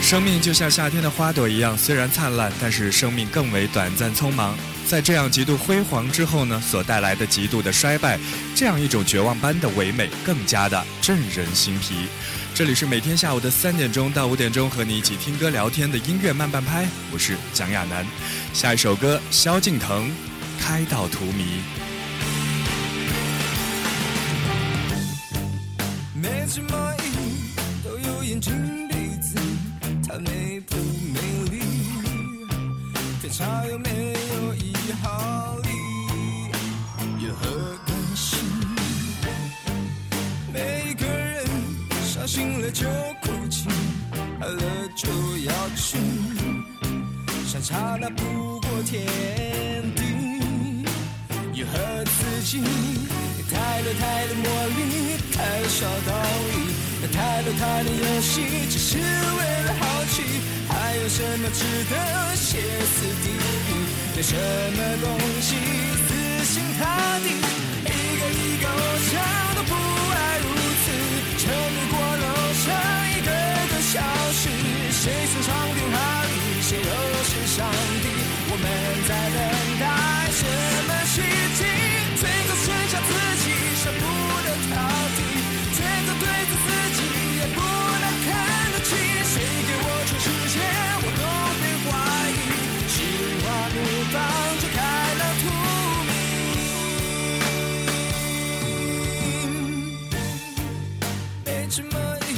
[0.00, 4.56] 生命就像夏天的花朵一样，虽然灿烂，但是生命更为短暂匆忙。
[4.86, 8.18] 在这样极度辉煌之后呢，所带来的极度的衰败，
[8.54, 12.06] 这样一种绝望般的唯美，更加的震人心脾。
[12.54, 18.06] 这里是每天下午的三点钟到五点钟和你一起听歌聊天的音乐慢半拍，我是蒋亚楠。
[18.52, 20.06] 下一首歌，萧敬腾，
[20.60, 21.32] 《开到荼蘼》。
[26.14, 27.00] 每只蚂蚁
[27.82, 28.52] 都有眼睛
[28.88, 29.36] 鼻子，
[30.06, 31.43] 他美不美
[33.34, 33.36] 丽？
[33.36, 34.72] 天差有没有一
[35.02, 35.68] 毫厘？
[37.26, 38.36] 有何关系？
[40.52, 41.44] 每个人
[42.06, 42.86] 伤心了就
[43.22, 43.68] 哭泣，
[44.40, 44.62] 爱了
[44.94, 45.08] 就
[45.38, 45.98] 要去，
[47.44, 49.04] 相差那不过天
[49.96, 50.02] 地。
[51.54, 52.62] 有何刺激？
[53.50, 54.44] 太多太多魔
[54.76, 55.38] 力，太
[55.68, 56.12] 少道
[56.50, 56.74] 理。
[57.12, 58.40] 太多太多游戏，
[58.70, 60.22] 只是为了好奇。
[60.66, 63.70] 还有什么值得歇斯底里？
[64.16, 65.06] 有什么东
[65.42, 65.54] 西
[66.08, 66.08] 死
[66.46, 66.82] 心塌
[67.20, 67.28] 地？
[67.84, 67.88] 一
[68.18, 68.80] 个一个偶
[69.10, 69.12] 像
[69.54, 70.46] 都不爱如
[70.80, 70.86] 此，
[71.36, 72.26] 沉迷过楼
[72.64, 72.66] 上
[73.12, 73.28] 一个
[73.68, 74.00] 个消
[74.32, 74.48] 失。
[74.90, 76.62] 谁是长兵哈利？
[76.62, 76.82] 谁又
[77.28, 77.68] 是上
[78.02, 78.04] 帝？
[78.48, 78.64] 我们
[79.06, 79.38] 在等
[79.78, 79.84] 待
[80.32, 80.40] 什
[80.88, 81.20] 么奇
[81.58, 81.73] 迹？
[82.64, 83.12] 剩下自
[83.44, 83.46] 己，
[83.76, 84.02] 舍不
[84.42, 84.72] 得逃
[85.16, 85.18] 避，
[85.76, 86.98] 最后对着自己
[87.36, 88.26] 也不能看
[88.72, 88.88] 得起。
[89.32, 89.34] 谁
[89.66, 90.56] 给我全世界，
[91.02, 91.22] 我都
[91.60, 91.86] 被怀
[92.32, 92.32] 疑。
[92.88, 92.96] 心
[93.42, 93.44] 花
[93.74, 93.76] 怒
[94.12, 94.16] 放，
[94.60, 94.78] 就开
[95.20, 95.44] 了荼
[96.08, 96.08] 蘼。
[101.44, 101.92] 每只蚂
[102.30, 102.32] 蚁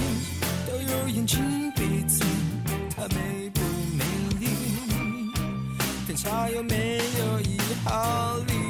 [0.66, 1.34] 都有眼睛
[1.76, 2.14] 鼻子，
[2.96, 3.16] 它美
[3.54, 3.60] 不
[3.96, 4.02] 美
[4.40, 4.42] 丽？
[6.04, 6.74] 天差有没
[7.18, 8.65] 有一毫厘？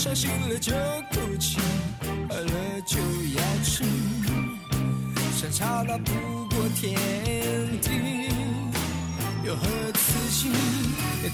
[0.00, 0.72] 伤心了就
[1.12, 1.58] 哭泣，
[2.30, 2.96] 饿了就
[3.36, 3.84] 要吃，
[5.36, 6.10] 相差那不
[6.48, 6.98] 过天
[7.82, 8.30] 地。
[9.44, 10.48] 有何刺激？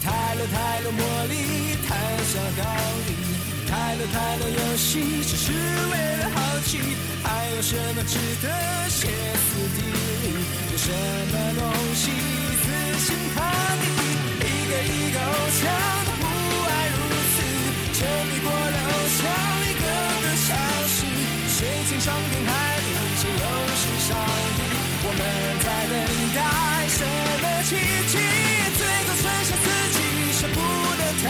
[0.03, 1.95] 太多太多魔力，太
[2.27, 2.65] 少道
[3.07, 3.15] 理，
[3.71, 6.81] 太多太多游戏，只是为了好奇。
[7.23, 8.49] 还有什么值得
[8.89, 9.07] 歇
[9.47, 9.83] 斯底
[10.27, 10.43] 里？
[10.73, 10.91] 有什
[11.31, 11.63] 么东
[11.95, 12.11] 西
[12.65, 13.39] 死心塌
[13.77, 13.85] 地？
[14.41, 15.63] 一个一个偶像
[18.47, 18.79] 我留
[19.19, 19.21] 下
[19.67, 19.85] 一个
[20.23, 20.49] 个消
[20.87, 20.99] 息
[21.49, 22.89] 谁曾上天害理
[23.19, 23.45] 谁又
[23.75, 24.09] 是上
[24.57, 24.61] 帝
[25.03, 25.21] 我们
[25.65, 25.95] 在等
[26.37, 26.39] 待
[26.89, 27.01] 什
[27.43, 27.69] 么奇
[28.07, 28.15] 迹？
[28.77, 29.99] 最后剩下自己
[30.33, 30.57] 舍不
[30.99, 31.25] 得逃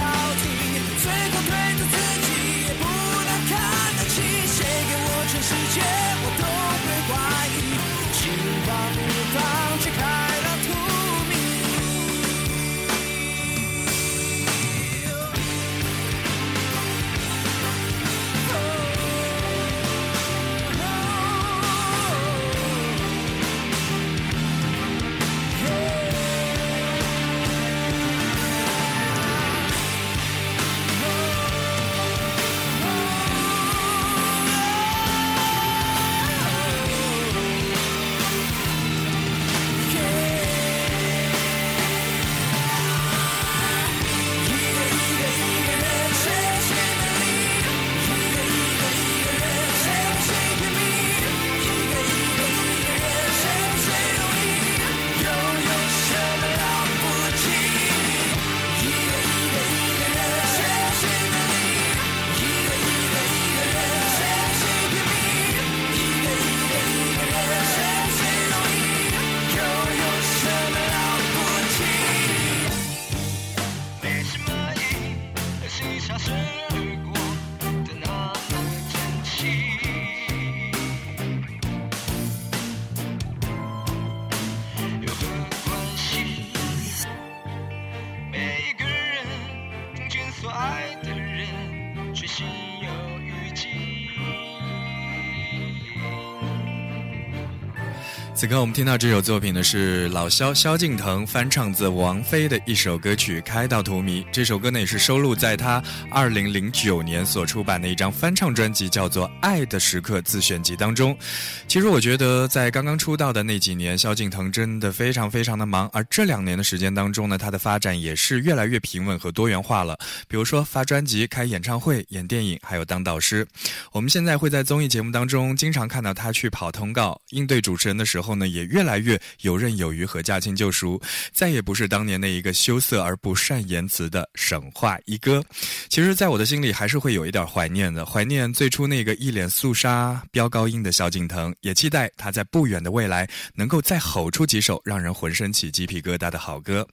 [98.46, 104.22] 此刻我们听到这首作品呢，是老萧萧敬腾翻唱自王菲的一首歌曲《开到荼蘼》。
[104.30, 105.82] 这首歌呢也是收录在他
[106.12, 111.18] 二零零九年所出版的一张翻唱专辑，叫做《爱的时刻》自选集当中。
[111.66, 115.90] 其实我觉得，在刚刚出道的那几年，萧敬腾真的非常非常的忙。
[115.92, 119.98] 而这两年的时间当中呢，他的发展也是越来越平稳和多元化了。
[120.28, 123.44] 比如说发专辑、开演唱会、演电影，还有当导师。
[123.90, 128.35] 我们现在会在综艺节目当中经常看到他去跑通告、应对主持人的时候。
[128.44, 131.00] 也越来越游刃有余和驾轻就熟，
[131.32, 135.40] 再也不是当年那一个羞涩而不善言辞的省话一哥。
[135.88, 146.86] 其实，在我的心里，还是会有一点怀念的，怀念最初那个一脸肃杀、飙高音的萧敬腾，也期待他在不远的未来能够再吼出几首让人浑身起鸡皮疙瘩的好歌。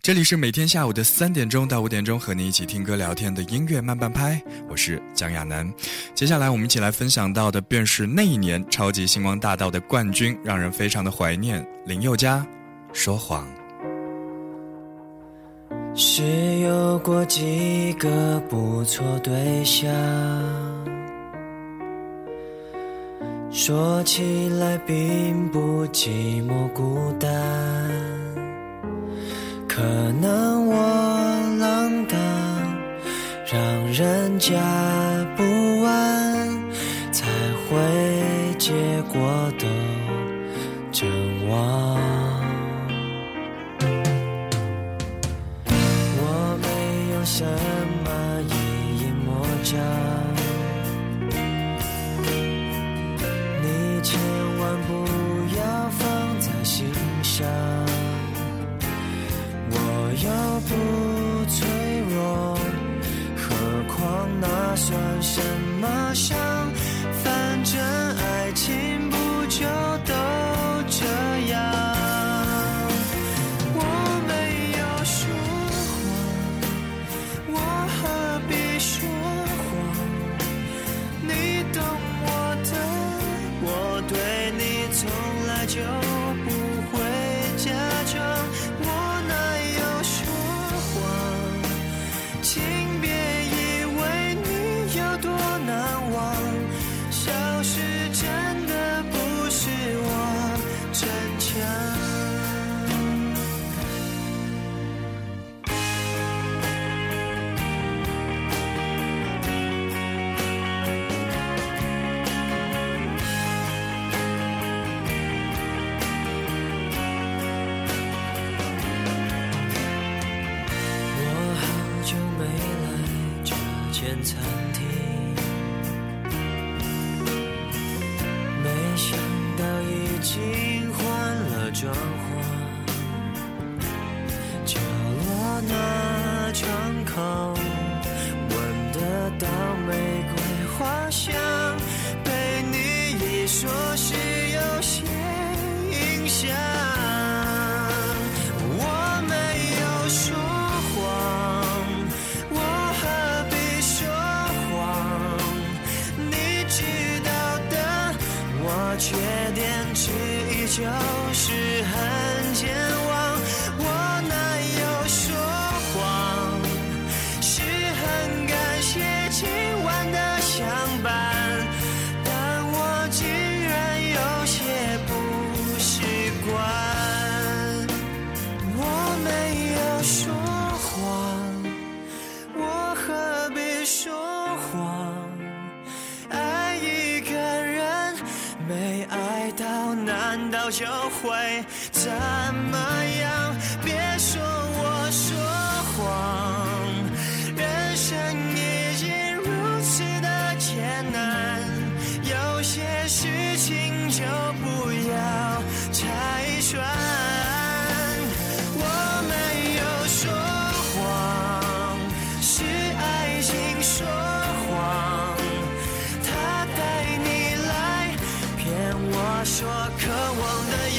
[0.00, 5.70] 这里是每天下午的三点钟到五点钟，和你一起听歌聊天的音乐慢半拍，我是蒋亚楠。
[6.14, 10.70] 接下来我们一起来分享到的，便是那一年超级星光大道的冠军，让人。
[10.80, 12.42] 非常的怀念林宥嘉，
[12.94, 13.46] 说谎。
[15.94, 16.22] 是
[16.60, 19.94] 有过几个不错对象，
[23.50, 26.08] 说起来并不寂
[26.48, 27.30] 寞孤单，
[29.68, 29.82] 可
[30.22, 30.76] 能我
[31.58, 32.18] 浪荡，
[33.52, 34.56] 让人家
[35.36, 35.42] 不
[35.84, 36.48] 安，
[37.12, 37.26] 才
[37.68, 38.72] 会结
[39.12, 39.89] 果都。
[40.92, 41.06] 绝
[41.48, 41.56] 望，
[46.16, 46.22] 我
[46.60, 46.66] 没
[47.14, 47.44] 有什
[48.04, 48.08] 么
[48.42, 48.52] 一
[49.04, 49.78] 隐魔障，
[53.62, 54.18] 你千
[54.58, 54.90] 万不
[55.56, 55.60] 要
[55.90, 56.00] 放
[56.40, 57.46] 在心上。
[59.70, 59.74] 我
[60.24, 60.28] 又
[60.66, 60.70] 不
[61.48, 61.58] 脆
[62.10, 62.58] 弱，
[63.36, 63.40] 何
[63.94, 65.40] 况那算什
[65.80, 66.49] 么伤？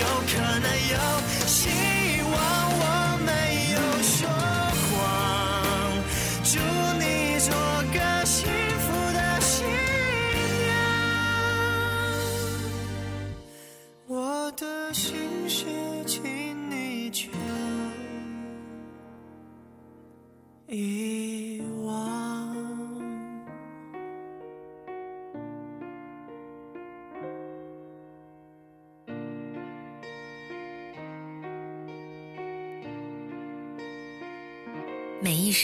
[0.01, 0.40] 有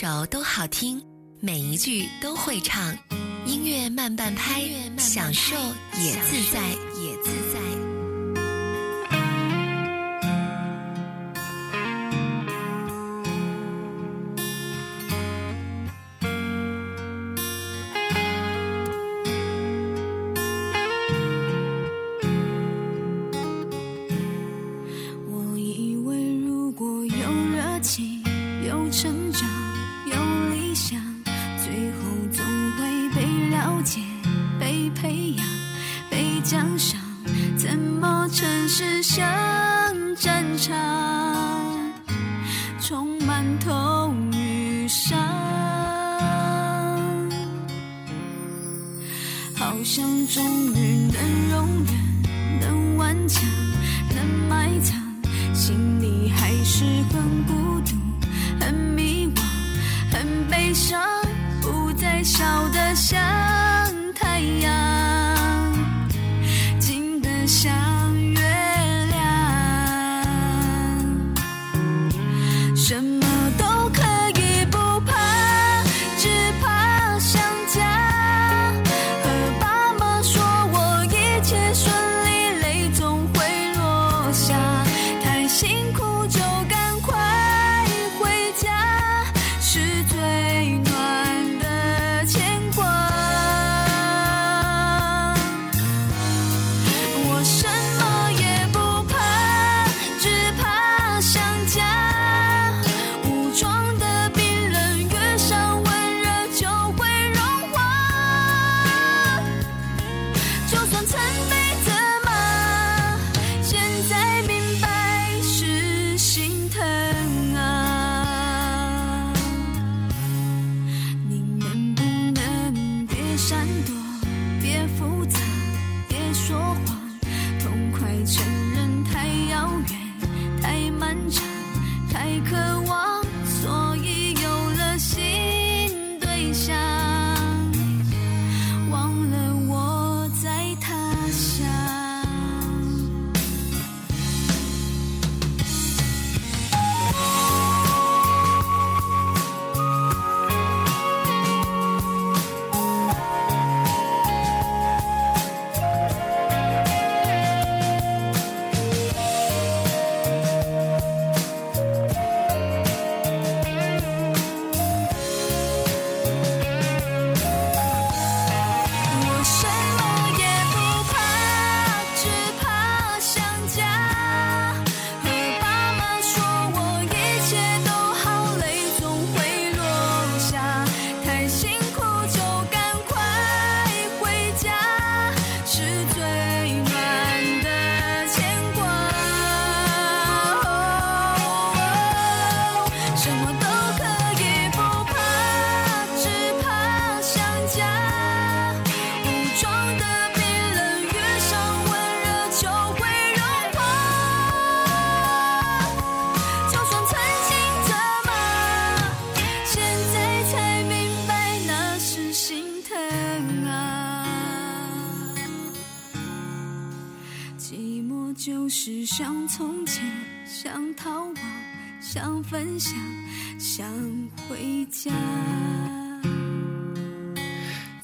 [0.00, 1.02] 首都好听，
[1.40, 2.96] 每一句都会唱，
[3.44, 4.62] 音乐慢半拍，
[4.96, 5.56] 享受
[6.00, 6.87] 也自在，也自在。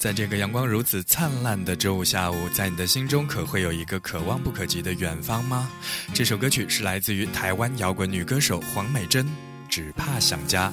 [0.05, 5.67] 在这个阳光如此灿烂的周五下午，在你的心中可会有一个可望不可及的远方吗？
[6.13, 9.25] 这首歌曲是来自于台湾摇滚女歌手黄美珍，
[9.67, 10.71] 《只怕想家》。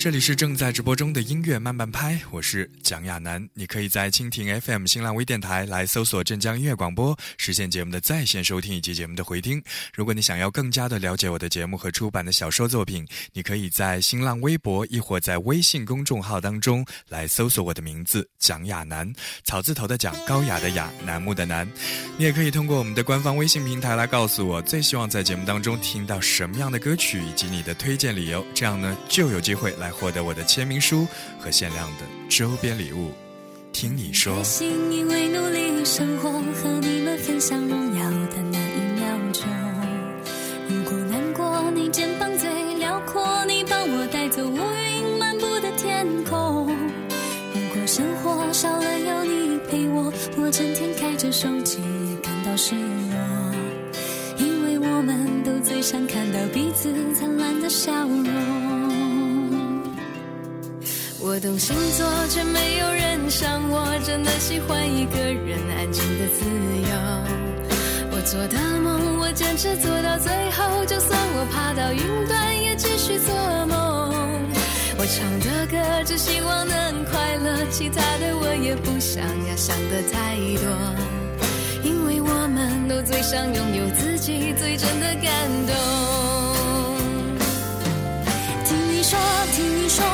[0.00, 3.46] 这里是正在直播中的音乐慢半拍，我是蒋亚楠。
[3.52, 9.62] 你可以在蜻蜓 FM、新浪微电台来搜索镇江音乐广播，实现节目的在线收听以及节目的回听。
[9.94, 19.12] 如果你想要更加的了解我的节目和出版的小说作品，你可以在新浪微博亦或在微信公众号当中来搜索我的名字蒋亚楠，
[19.44, 21.70] 草字头的蒋，高雅的雅，楠木的楠。
[22.16, 31.06] 你也可以通过我们的官方微信平台来告诉我最希望在节目当中听到什么样的歌曲以及你的推荐理由，这样呢就有机会来获得我的签名书
[31.38, 33.10] 和限量的周边礼物。
[33.72, 34.42] 听你说开。
[34.42, 39.44] 心，因为努力生活，和你们分享荣耀的那一秒钟。
[40.68, 46.66] 如果难过，你肩膀最辽阔，你帮我带走乌云漫步的天空。
[47.54, 51.78] 如果生活少了有你陪我，我整天开着手机
[52.22, 53.54] 感到失落，
[54.36, 58.49] 因为我们都最想看到彼此灿烂的笑容。
[61.30, 66.90] 我懂星座，却没有人像我，真的喜欢一个人安静的自由。
[68.10, 73.32] 我做的梦，我坚持做到最后，就算我爬到云端，也继续做
[73.66, 74.10] 梦。
[74.98, 80.66] 我唱的歌，只希望能快乐，其他的我也不想要想的太多，
[81.84, 85.30] 因为我们都最想拥有自己最真的感
[85.68, 85.76] 动。
[88.66, 89.16] 听你说，
[89.54, 90.04] 听你说，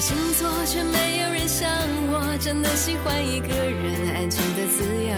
[0.00, 1.68] 星座，却没有人像
[2.10, 5.14] 我，真的喜欢一个人安静的自由。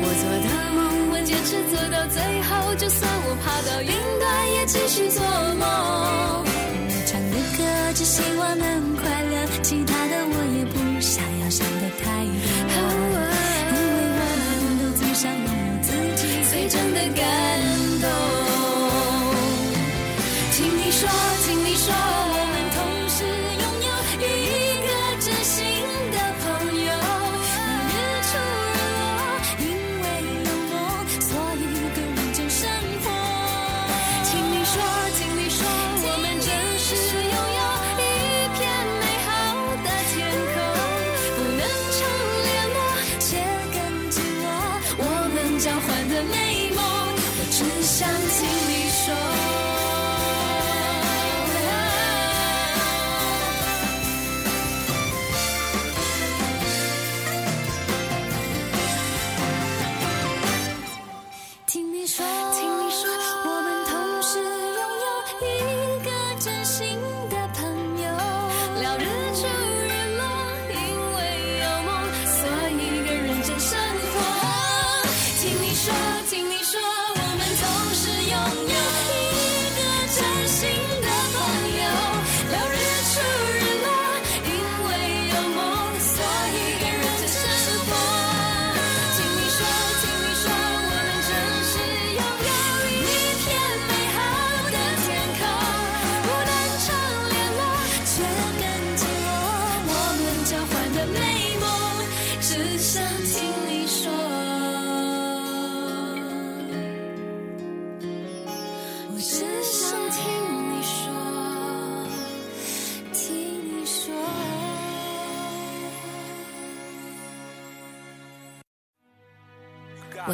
[0.00, 4.24] 我做的梦，我坚持做到最后，就算我爬到云端，
[4.54, 5.22] 也继续做
[5.60, 5.64] 梦。
[6.44, 7.62] 我唱的歌，
[7.94, 12.74] 只希望能快乐，其他的我也不想要想的太多，
[13.70, 13.76] 因
[14.14, 17.22] 为我们都最想拥有自己最真的感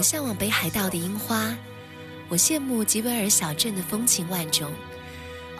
[0.00, 1.54] 我向往北海道的樱花，
[2.30, 4.72] 我羡慕吉维尔小镇的风情万种，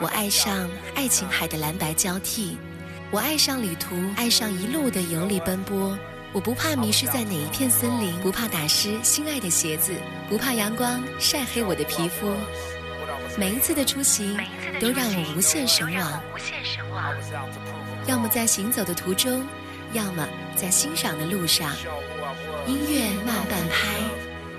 [0.01, 2.57] 我爱上爱琴海的蓝白交替，
[3.11, 5.95] 我爱上旅途，爱上一路的游历奔波。
[6.33, 9.93] 我不怕迷失在哪一片森林，不怕打湿心爱的鞋子，
[10.31, 12.35] 不怕阳光晒黑我的皮肤。
[13.37, 14.39] 每一次的出行
[14.81, 16.23] 都让我无限神往，
[18.07, 19.45] 要么在行走的途中，
[19.93, 20.27] 要么
[20.57, 21.71] 在欣赏的路上。
[22.67, 23.99] 音乐慢半拍，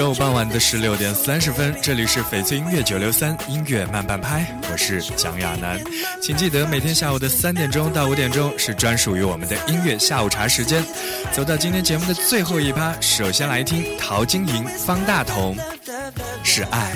[0.00, 5.78] 周五傍晚的十六点三十分，这里是翡翠音乐九六三音乐慢半拍，我是蒋亚楠。
[6.22, 10.82] 请记得每天下午的三点钟到五点钟是专属于我们的音乐下午茶时间。
[11.32, 15.54] 走到今天节目的最后一趴，首先来听陶晶莹、方大同，
[16.42, 16.90] 是爱。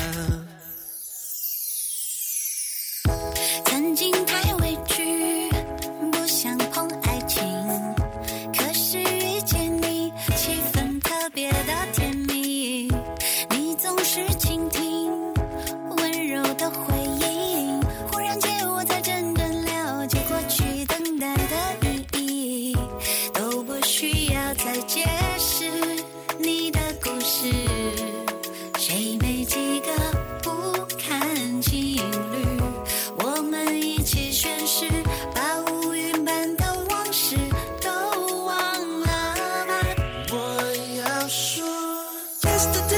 [42.55, 42.94] Just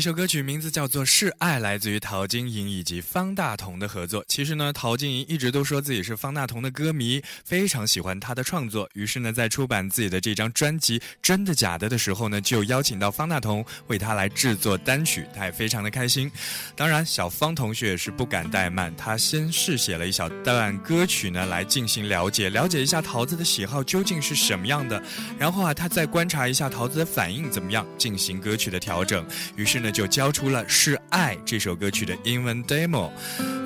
[0.00, 4.24] 这首歌曲名字叫做《是爱》，来自于陶晶莹以及方大同的合作。
[4.28, 8.88] 其实呢，陶晶莹一直都说自己是方大同的歌迷，非常喜欢他的创作。
[8.94, 16.30] 于是呢，在出版自己的这张专辑《真的假的》的时候呢，就邀请到方大同为他来制作单曲，他也非常的开心。
[16.76, 25.02] 当然，小方同学也是不敢怠慢，他先试写了一小段歌曲呢，来进行了解，了解一下桃子的喜好究竟是什么样的。
[25.36, 29.26] 然后啊，他再观察一下桃子的反应怎么样，进行歌曲的调整。
[29.56, 33.10] 于是呢，就交出了《是爱》这首歌曲的英文 demo。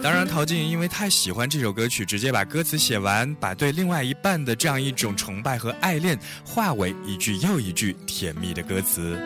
[0.03, 9.19] 当然，陶晶莹因为太喜欢这首歌曲，直接把歌词写完，把对另外一半的这样一种崇拜和爱恋，化为一句又一句甜蜜的歌词。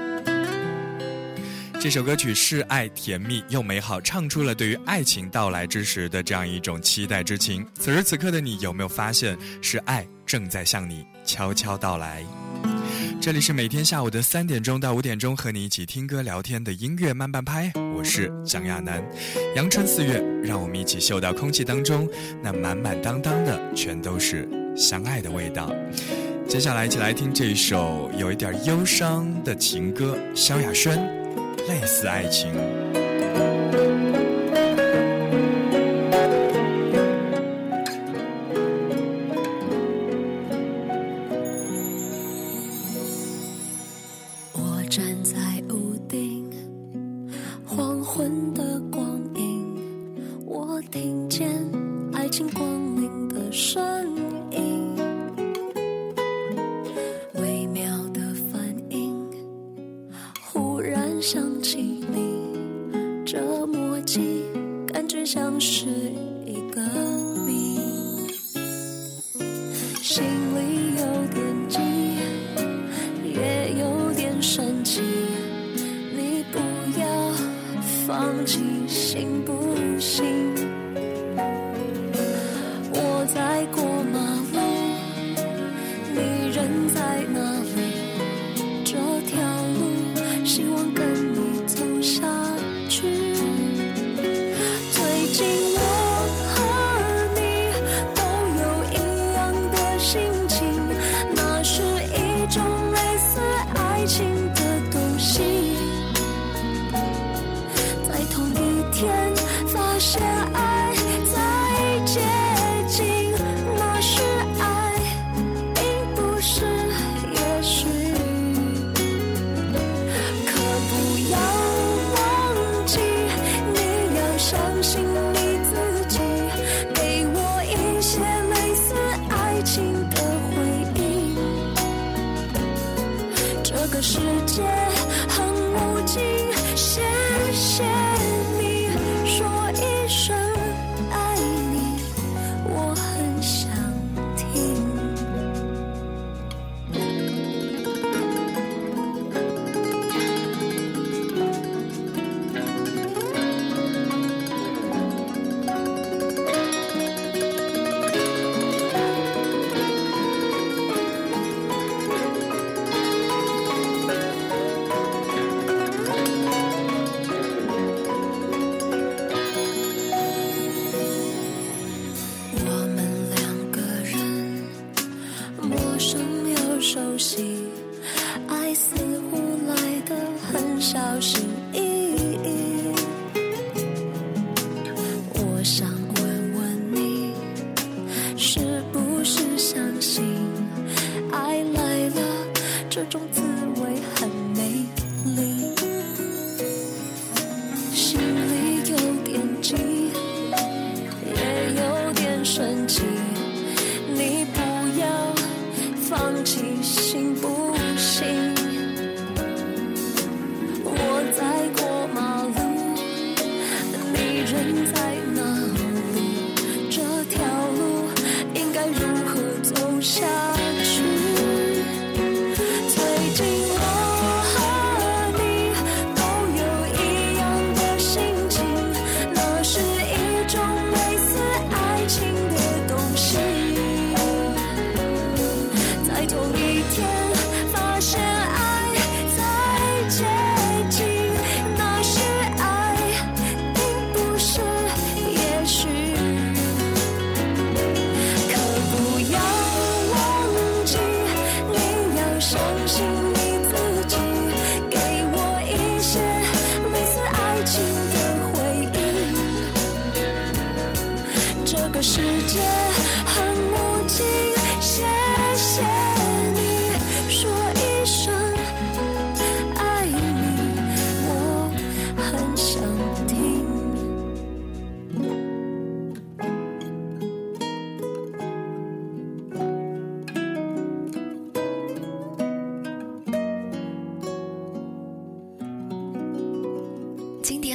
[1.80, 7.64] 这首歌曲是爱，甜蜜又美好，唱出了对于爱情到来之时的这样一种期待之情。
[7.78, 12.24] 此时此刻的你，有没有发现，是爱正在向你悄悄到来？
[13.20, 19.04] 这里是每天下午的三点钟到五点钟，和你一起听歌聊天的音乐慢半拍，我是蒋亚楠。
[19.56, 22.08] 阳春四月，让我们一起嗅到空气当中
[22.40, 25.74] 那满满当当的，全都是相爱的味道。
[26.48, 30.96] 接下来，一起来听这一首有一点忧伤的情歌，萧亚轩，
[31.68, 32.52] 《类似爱情》。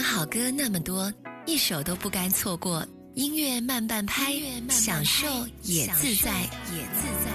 [0.04, 1.12] 好歌那么多
[1.46, 2.86] 一首都不甘错过。
[3.16, 4.34] 音乐慢半拍
[4.70, 5.28] 享受
[5.62, 6.32] 也自在。
[6.72, 7.33] 也自在。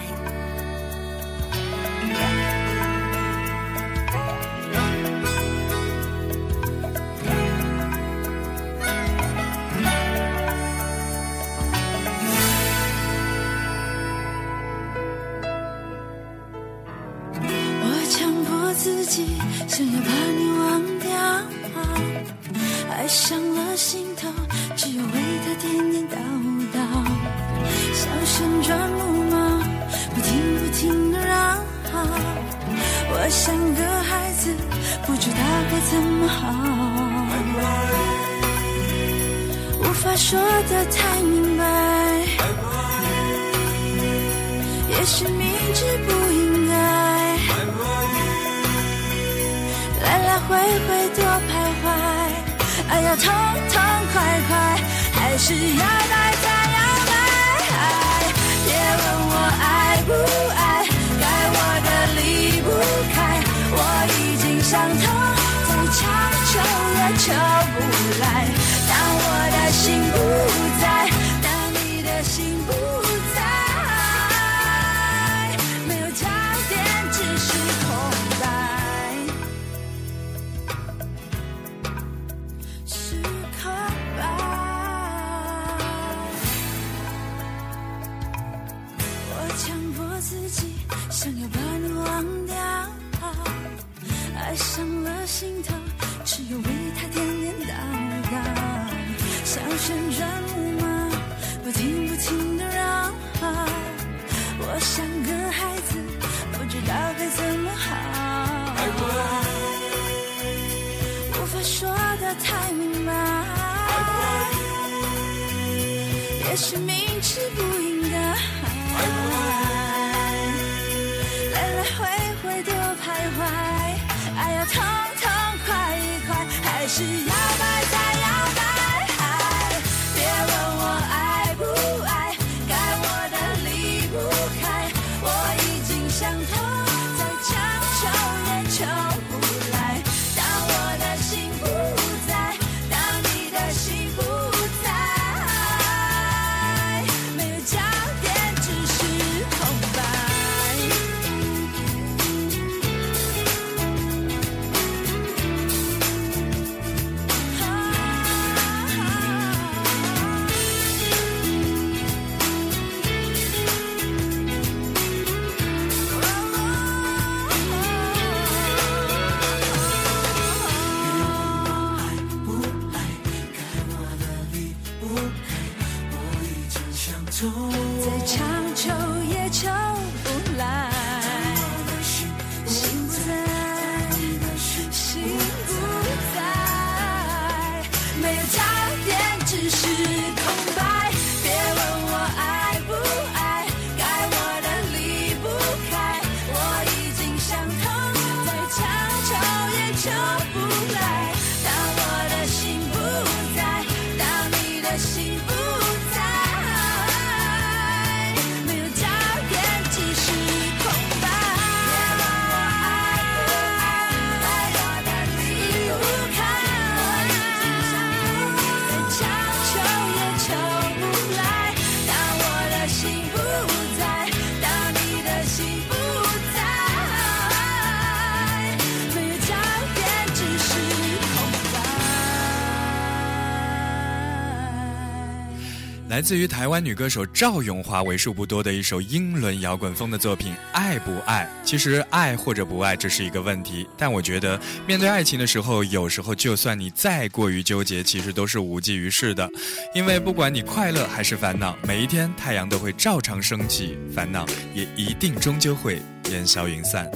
[236.19, 243.89] 来自于台湾女歌手赵咏华为数不多的一首英伦摇滚风的作品爱不爱其实爱或者不爱这是一个问题。
[243.97, 249.49] 但我觉得面对爱情的时候有时候就算你再过于纠结其实都是无济于事的。
[249.95, 257.09] 因为不管你快乐还是烦恼每一天太阳都会照常升起烦恼也一定终究会烟消云散。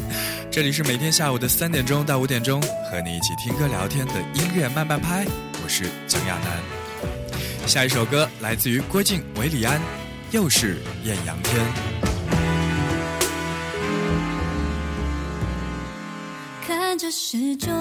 [0.48, 5.26] 这里是每天下午的三点钟到五点钟和你一起听歌聊天的音乐慢慢拍
[5.64, 6.81] 我是蒋亚楠。
[7.66, 9.80] 下一首歌来自于郭靖韦礼安，
[10.30, 11.64] 又是艳阳天。
[16.66, 17.72] 看着时钟，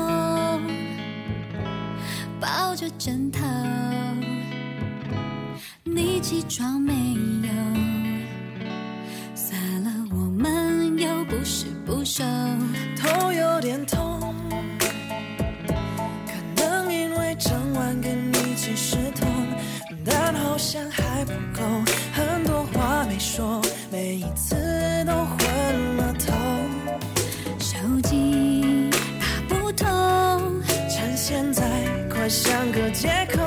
[2.40, 3.42] 抱着枕头。
[5.84, 6.94] 你起床没
[7.44, 7.50] 有？
[9.36, 12.24] 算了，我们又不是不熟，
[12.96, 14.34] 头有点痛。
[16.26, 19.01] 可能因为整晚跟你一起睡。
[20.62, 21.64] 像还不够，
[22.14, 23.60] 很多话没说，
[23.92, 24.56] 每一次
[25.08, 26.32] 都昏了头。
[27.60, 28.88] 手机
[29.20, 29.88] 打不通，
[30.88, 31.64] 趁现在
[32.12, 33.42] 快想个借口，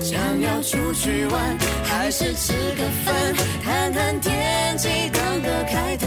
[0.00, 3.14] 想要出去玩，还是吃个饭，
[3.62, 6.06] 看看天气，当个开头。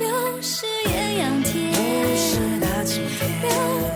[0.00, 3.00] 又是艳阳天，又是大晴
[3.40, 3.93] 天，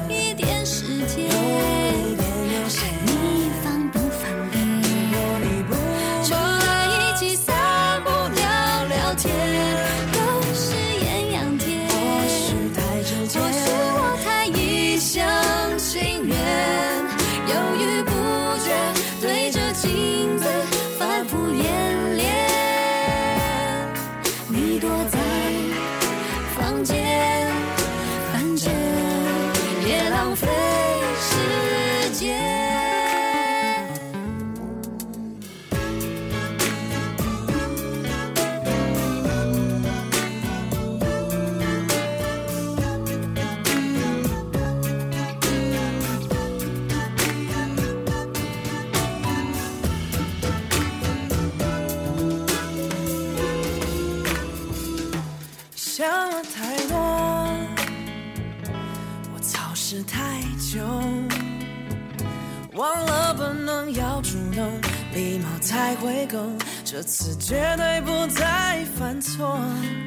[65.79, 66.37] 才会够。
[66.85, 69.57] 这次绝对不再犯错。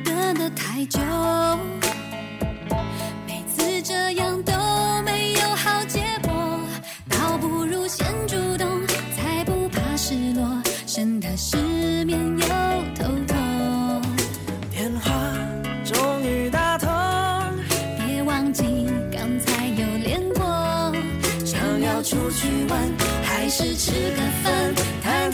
[0.03, 0.99] 等得太久，
[3.25, 4.51] 每次这样都
[5.05, 6.59] 没有好结果，
[7.09, 8.67] 倒不如先主动，
[9.15, 11.55] 才不怕失落，省得失
[12.03, 12.47] 眠又
[12.93, 14.01] 头痛。
[14.71, 15.09] 电话
[15.85, 16.89] 终于打通，
[17.97, 18.65] 别忘记
[19.09, 20.43] 刚才有练过，
[21.45, 22.77] 想要出去玩，
[23.23, 24.75] 还是吃个饭，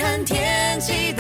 [0.07, 1.11] 看天气，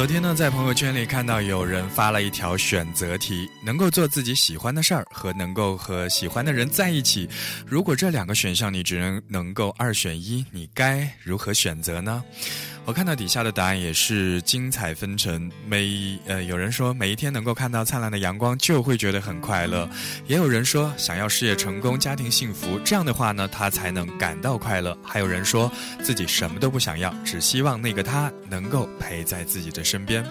[0.00, 7.28] 昨天呢，在朋友圈里看到有人发了一条选择题：能够做自己喜欢的事儿和能够和喜欢的人在一起。
[7.66, 12.24] 如果这两个选项你只能能够二选一，你该如何选择呢？
[12.90, 15.48] 我看到底下的答案也是精彩纷呈。
[15.64, 19.88] 每呃，有人说每一天能够看到灿烂的阳光就会觉得很快乐，
[20.26, 24.98] 也有人说想要事业成功、家庭幸福，这样的话呢，他才能感到快乐。
[25.04, 25.70] 还有人说
[26.02, 30.26] 自己什么都不想要，只希望那个他能够陪在自己的身边。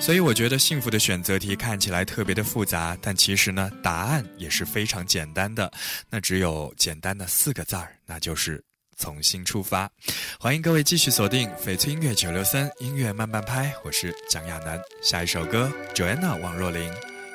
[0.00, 5.70] 所以我觉得幸福的选择题看起来特别的复杂，但其实呢，答案也是非常简单的。
[6.10, 8.60] 那只有简单的四个字儿，那就是。
[9.02, 9.90] 重新出发。
[10.38, 14.80] 欢迎各位继续锁定翡翠音乐九六三音乐慢慢拍我是蒋亚楠。
[15.02, 16.88] 下一首歌 joanna 王若琳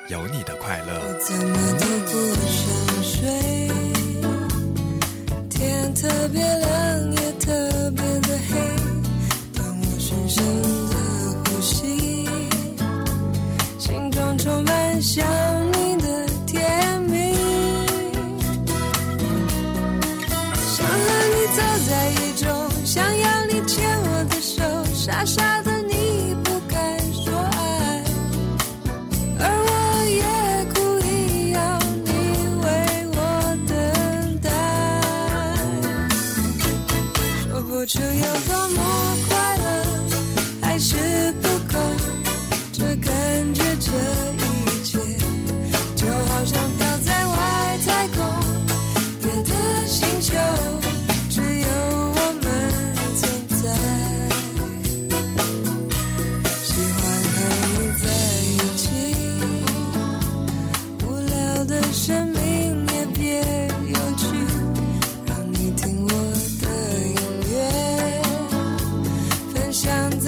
[0.08, 0.98] 有你的快乐。
[1.18, 2.12] 怎么都不
[2.46, 3.68] 想睡
[5.50, 8.56] 天特别亮也特别的黑
[9.52, 10.42] 当我深深
[10.88, 10.96] 的
[11.44, 12.24] 呼吸
[13.78, 15.57] 心中充满想
[25.08, 25.57] 傻傻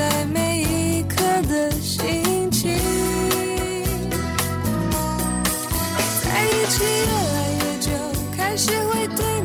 [0.00, 2.74] 在每一刻的心情，
[6.24, 7.90] 在一起越来越久。
[8.34, 9.39] 开始会对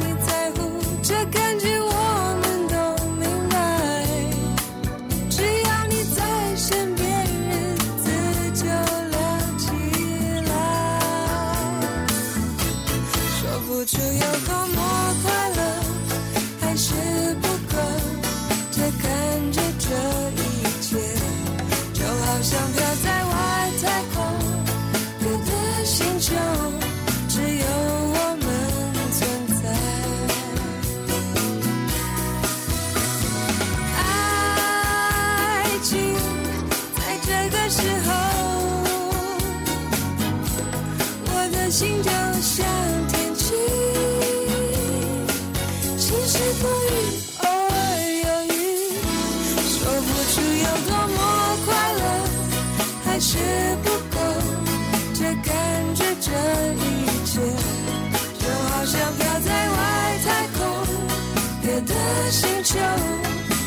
[62.32, 62.80] 星球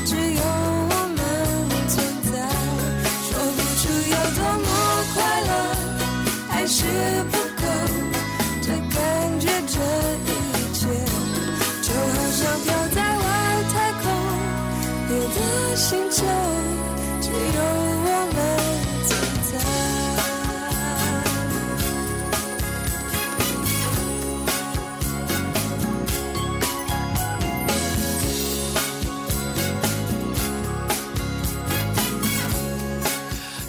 [0.04, 1.18] 只有我们
[1.88, 2.32] 存在
[3.28, 4.68] 说不出有多么
[5.14, 5.50] 快乐
[6.48, 6.84] 还是
[7.30, 7.62] 不够
[8.60, 9.76] 这感觉这
[10.26, 10.86] 一切
[11.82, 13.24] 就好像飘在外
[13.72, 14.04] 太空
[15.08, 16.77] 别的星球。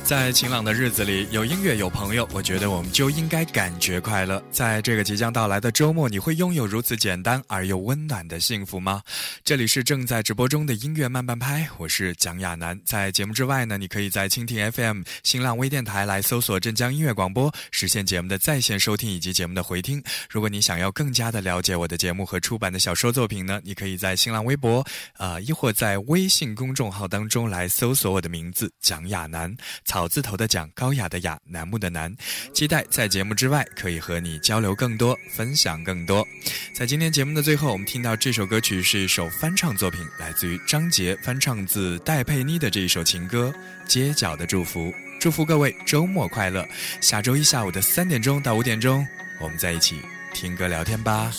[0.09, 4.43] 在晴朗的日子里，有音乐，有朋友，我觉得我们就应该感觉快乐。
[4.49, 9.03] 在这个即将到来的周末，你会拥有如此简单而又温暖的幸福吗？
[9.43, 12.81] 这里是正在直播中的音乐慢半拍，我是蒋亚楠。
[12.83, 20.01] 在节目之外呢，你可以在蜻蜓 FM、新浪微电台来搜索镇江音乐广播，实现节目的在线收听以及节目的回听。
[20.27, 24.83] 如果你想要更加的了解我的节目和出版的小说作品呢，你可以在新浪微博，
[25.19, 29.55] 呃，亦或在微信公众号当中来搜索我的名字蒋亚楠。
[29.99, 32.15] 草字头的讲，高雅的雅，楠木的楠。
[32.53, 36.25] 期待在节目之外可以和你交流更多，分享更多。
[36.73, 43.53] 在今天节目的最后，我们听到这首歌曲是一首翻唱作品，来自于张杰翻唱自戴佩妮的这一首情歌
[43.89, 44.87] 《街角的祝福》。
[45.19, 46.65] 祝福各位周末快乐！
[47.01, 49.05] 下周一下午的三点钟到五点钟，
[49.41, 49.99] 我们在一起
[50.33, 51.29] 听歌聊天吧。